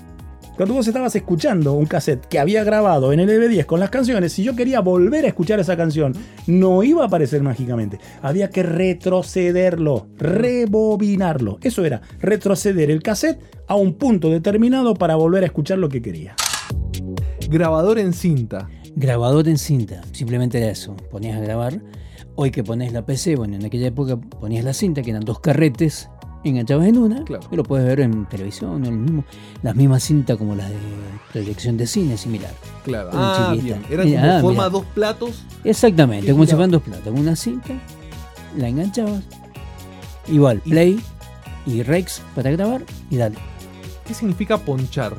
Cuando 0.60 0.74
vos 0.74 0.86
estabas 0.86 1.16
escuchando 1.16 1.72
un 1.72 1.86
cassette 1.86 2.26
que 2.26 2.38
había 2.38 2.62
grabado 2.64 3.14
en 3.14 3.20
el 3.20 3.30
EV10 3.30 3.64
con 3.64 3.80
las 3.80 3.88
canciones, 3.88 4.34
si 4.34 4.42
yo 4.42 4.54
quería 4.54 4.80
volver 4.80 5.24
a 5.24 5.28
escuchar 5.28 5.58
esa 5.58 5.74
canción, 5.74 6.12
no 6.46 6.82
iba 6.82 7.02
a 7.02 7.06
aparecer 7.06 7.42
mágicamente. 7.42 7.98
Había 8.20 8.50
que 8.50 8.62
retrocederlo, 8.62 10.08
rebobinarlo. 10.18 11.58
Eso 11.62 11.82
era, 11.86 12.02
retroceder 12.18 12.90
el 12.90 13.02
cassette 13.02 13.40
a 13.68 13.74
un 13.74 13.94
punto 13.94 14.28
determinado 14.28 14.92
para 14.92 15.16
volver 15.16 15.44
a 15.44 15.46
escuchar 15.46 15.78
lo 15.78 15.88
que 15.88 16.02
quería. 16.02 16.36
Grabador 17.48 17.98
en 17.98 18.12
cinta. 18.12 18.68
Grabador 18.94 19.48
en 19.48 19.56
cinta, 19.56 20.02
simplemente 20.12 20.58
era 20.58 20.70
eso. 20.70 20.94
Ponías 21.10 21.38
a 21.38 21.40
grabar. 21.40 21.80
Hoy 22.34 22.50
que 22.50 22.62
pones 22.62 22.92
la 22.92 23.06
PC, 23.06 23.34
bueno, 23.34 23.56
en 23.56 23.64
aquella 23.64 23.86
época 23.86 24.18
ponías 24.18 24.66
la 24.66 24.74
cinta, 24.74 25.00
que 25.00 25.08
eran 25.08 25.24
dos 25.24 25.40
carretes 25.40 26.10
enganchabas 26.48 26.86
en 26.86 26.98
una, 26.98 27.24
y 27.50 27.56
lo 27.56 27.62
puedes 27.64 27.86
ver 27.86 28.00
en 28.00 28.24
televisión, 28.26 28.84
en 28.84 28.92
el 28.92 28.98
mismo, 28.98 29.24
las 29.62 29.76
mismas 29.76 30.02
cintas 30.02 30.36
como 30.36 30.54
las 30.54 30.70
de 30.70 30.76
proyección 31.32 31.76
de 31.76 31.86
cine, 31.86 32.16
similar. 32.16 32.52
Claro, 32.84 33.10
ah, 33.12 33.54
bien. 33.60 33.82
Mira, 33.88 34.02
como 34.02 34.18
ah, 34.18 34.40
forma 34.40 34.68
dos 34.68 34.84
platos. 34.94 35.42
Exactamente, 35.64 36.28
Y 36.28 36.32
como 36.32 36.46
si 36.46 36.52
fueran 36.52 36.70
dos 36.70 36.82
platos. 36.82 37.12
Una 37.14 37.36
cinta, 37.36 37.74
la 38.56 38.68
enganchabas, 38.68 39.22
igual, 40.28 40.60
play 40.60 41.00
y 41.66 41.82
Rex 41.82 42.22
para 42.34 42.50
grabar 42.50 42.82
y 43.10 43.16
dale. 43.16 43.36
¿Qué 44.06 44.14
significa 44.14 44.58
ponchar? 44.58 45.14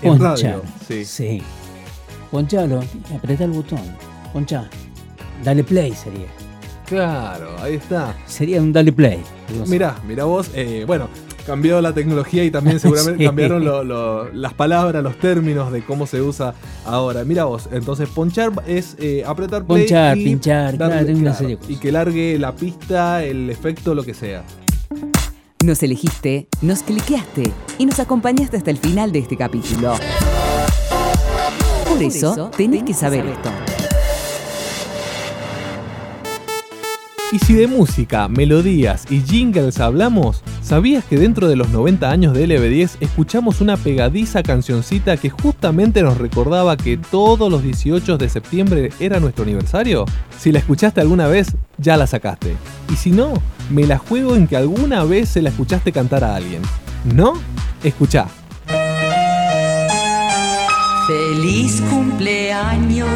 En 0.00 0.18
Ponchar. 0.18 0.52
radio. 0.52 0.62
Sí. 0.86 1.04
Sí. 1.04 1.42
Ponchalo, 2.30 2.82
apretá 3.14 3.44
el 3.44 3.50
botón. 3.50 3.82
Ponchá. 4.32 4.68
Dale 5.44 5.64
play 5.64 5.92
sería. 5.92 6.28
Claro, 6.86 7.56
ahí 7.60 7.74
está. 7.74 8.16
Sería 8.26 8.60
un 8.60 8.72
dale 8.72 8.92
play. 8.92 9.22
Mirá, 9.68 9.96
mirá 10.06 10.24
vos, 10.24 10.50
eh, 10.54 10.84
bueno, 10.86 11.08
cambió 11.46 11.80
la 11.80 11.92
tecnología 11.92 12.44
y 12.44 12.50
también 12.50 12.78
seguramente 12.80 13.18
Sí. 13.18 13.24
cambiaron 13.26 13.64
lo- 13.64 13.84
lo- 13.84 14.32
las 14.32 14.54
palabras, 14.54 15.02
los 15.02 15.18
términos 15.18 15.72
de 15.72 15.82
cómo 15.84 16.06
se 16.06 16.20
usa 16.22 16.54
ahora. 16.84 17.24
Mira 17.24 17.44
vos, 17.44 17.68
entonces 17.72 18.08
ponchar 18.08 18.52
es 18.66 18.96
eh, 18.98 19.22
apretar 19.26 19.64
play 19.64 19.82
Ponchar, 19.82 20.16
y 20.18 20.24
pinchar, 20.24 20.76
darle- 20.78 21.12
claro, 21.20 21.36
claro, 21.38 21.58
y 21.68 21.76
que 21.76 21.92
largue 21.92 22.38
la 22.38 22.52
pista, 22.54 23.24
el 23.24 23.50
efecto, 23.50 23.94
lo 23.94 24.02
que 24.04 24.14
sea. 24.14 24.44
Nos 25.64 25.82
elegiste, 25.84 26.48
nos 26.60 26.82
cliqueaste 26.82 27.52
y 27.78 27.86
nos 27.86 28.00
acompañaste 28.00 28.56
hasta 28.56 28.70
el 28.72 28.78
final 28.78 29.12
de 29.12 29.20
este 29.20 29.36
capítulo. 29.36 29.94
Por 31.88 32.02
eso, 32.02 32.50
tenés 32.56 32.82
que 32.82 32.94
saber 32.94 33.26
esto. 33.26 33.50
Y 37.32 37.38
si 37.38 37.54
de 37.54 37.66
música, 37.66 38.28
melodías 38.28 39.06
y 39.10 39.22
jingles 39.22 39.80
hablamos, 39.80 40.42
¿sabías 40.60 41.02
que 41.02 41.16
dentro 41.16 41.48
de 41.48 41.56
los 41.56 41.70
90 41.70 42.10
años 42.10 42.34
de 42.34 42.46
LB10 42.46 42.98
escuchamos 43.00 43.62
una 43.62 43.78
pegadiza 43.78 44.42
cancioncita 44.42 45.16
que 45.16 45.30
justamente 45.30 46.02
nos 46.02 46.18
recordaba 46.18 46.76
que 46.76 46.98
todos 46.98 47.50
los 47.50 47.62
18 47.62 48.18
de 48.18 48.28
septiembre 48.28 48.90
era 49.00 49.18
nuestro 49.18 49.44
aniversario? 49.44 50.04
Si 50.38 50.52
la 50.52 50.58
escuchaste 50.58 51.00
alguna 51.00 51.26
vez, 51.26 51.56
ya 51.78 51.96
la 51.96 52.06
sacaste. 52.06 52.54
Y 52.92 52.96
si 52.96 53.12
no, 53.12 53.32
me 53.70 53.86
la 53.86 53.96
juego 53.96 54.36
en 54.36 54.46
que 54.46 54.58
alguna 54.58 55.02
vez 55.04 55.30
se 55.30 55.40
la 55.40 55.48
escuchaste 55.48 55.90
cantar 55.90 56.24
a 56.24 56.36
alguien. 56.36 56.60
¿No? 57.14 57.32
Escuchá. 57.82 58.26
Feliz 61.06 61.80
cumpleaños, 61.90 63.08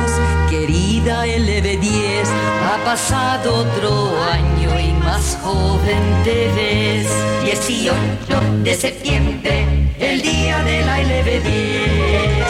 querida 0.49 1.27
LB10. 1.27 2.46
Ha 2.77 2.85
pasado 2.85 3.55
otro 3.55 4.23
año 4.23 4.79
y 4.79 4.93
más 5.03 5.39
joven 5.43 6.23
te 6.25 6.49
ves. 6.55 7.09
18 7.43 7.95
de 8.63 8.75
septiembre, 8.75 9.95
el 9.99 10.21
día 10.21 10.63
de 10.63 10.85
la 10.85 11.01
LB10. 11.01 12.45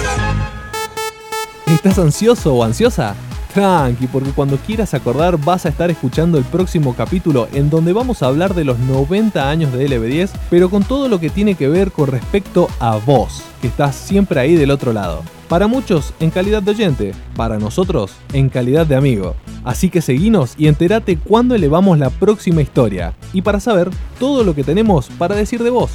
¿Estás 1.66 1.98
ansioso 2.00 2.54
o 2.54 2.64
ansiosa? 2.64 3.14
Tranqui, 3.56 4.06
porque 4.08 4.32
cuando 4.32 4.58
quieras 4.58 4.92
acordar 4.92 5.38
vas 5.42 5.64
a 5.64 5.70
estar 5.70 5.90
escuchando 5.90 6.36
el 6.36 6.44
próximo 6.44 6.94
capítulo 6.94 7.48
en 7.54 7.70
donde 7.70 7.94
vamos 7.94 8.22
a 8.22 8.26
hablar 8.26 8.54
de 8.54 8.64
los 8.66 8.78
90 8.80 9.48
años 9.48 9.72
de 9.72 9.88
LB10, 9.88 10.30
pero 10.50 10.68
con 10.68 10.84
todo 10.84 11.08
lo 11.08 11.18
que 11.20 11.30
tiene 11.30 11.54
que 11.54 11.66
ver 11.66 11.90
con 11.90 12.08
respecto 12.08 12.68
a 12.80 12.96
vos, 12.96 13.42
que 13.62 13.68
estás 13.68 13.96
siempre 13.96 14.40
ahí 14.40 14.56
del 14.56 14.70
otro 14.70 14.92
lado. 14.92 15.22
Para 15.48 15.68
muchos 15.68 16.12
en 16.20 16.28
calidad 16.28 16.62
de 16.62 16.72
oyente, 16.72 17.12
para 17.34 17.58
nosotros 17.58 18.12
en 18.34 18.50
calidad 18.50 18.86
de 18.86 18.96
amigo. 18.96 19.36
Así 19.64 19.88
que 19.88 20.02
seguinos 20.02 20.52
y 20.58 20.66
entérate 20.66 21.16
cuándo 21.16 21.54
elevamos 21.54 21.98
la 21.98 22.10
próxima 22.10 22.60
historia, 22.60 23.14
y 23.32 23.40
para 23.40 23.58
saber 23.58 23.88
todo 24.20 24.44
lo 24.44 24.54
que 24.54 24.64
tenemos 24.64 25.08
para 25.16 25.34
decir 25.34 25.62
de 25.62 25.70
vos. 25.70 25.92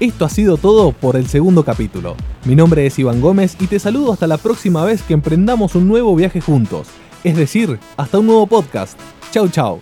Esto 0.00 0.24
ha 0.24 0.28
sido 0.28 0.56
todo 0.56 0.90
por 0.90 1.14
el 1.14 1.28
segundo 1.28 1.64
capítulo. 1.64 2.16
Mi 2.44 2.56
nombre 2.56 2.84
es 2.84 2.98
Iván 2.98 3.20
Gómez 3.20 3.56
y 3.60 3.68
te 3.68 3.78
saludo 3.78 4.12
hasta 4.12 4.26
la 4.26 4.38
próxima 4.38 4.84
vez 4.84 5.02
que 5.02 5.14
emprendamos 5.14 5.76
un 5.76 5.86
nuevo 5.86 6.16
viaje 6.16 6.40
juntos. 6.40 6.88
Es 7.24 7.36
decir, 7.36 7.80
hasta 7.96 8.18
un 8.18 8.26
nuevo 8.26 8.46
podcast. 8.46 9.00
Chau 9.30 9.48
chau. 9.48 9.80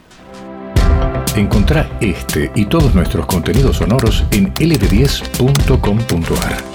Encontrá 1.34 1.90
este 2.00 2.52
y 2.54 2.66
todos 2.66 2.94
nuestros 2.94 3.26
contenidos 3.26 3.78
sonoros 3.78 4.22
en 4.30 4.54
lb10.com.ar. 4.54 6.71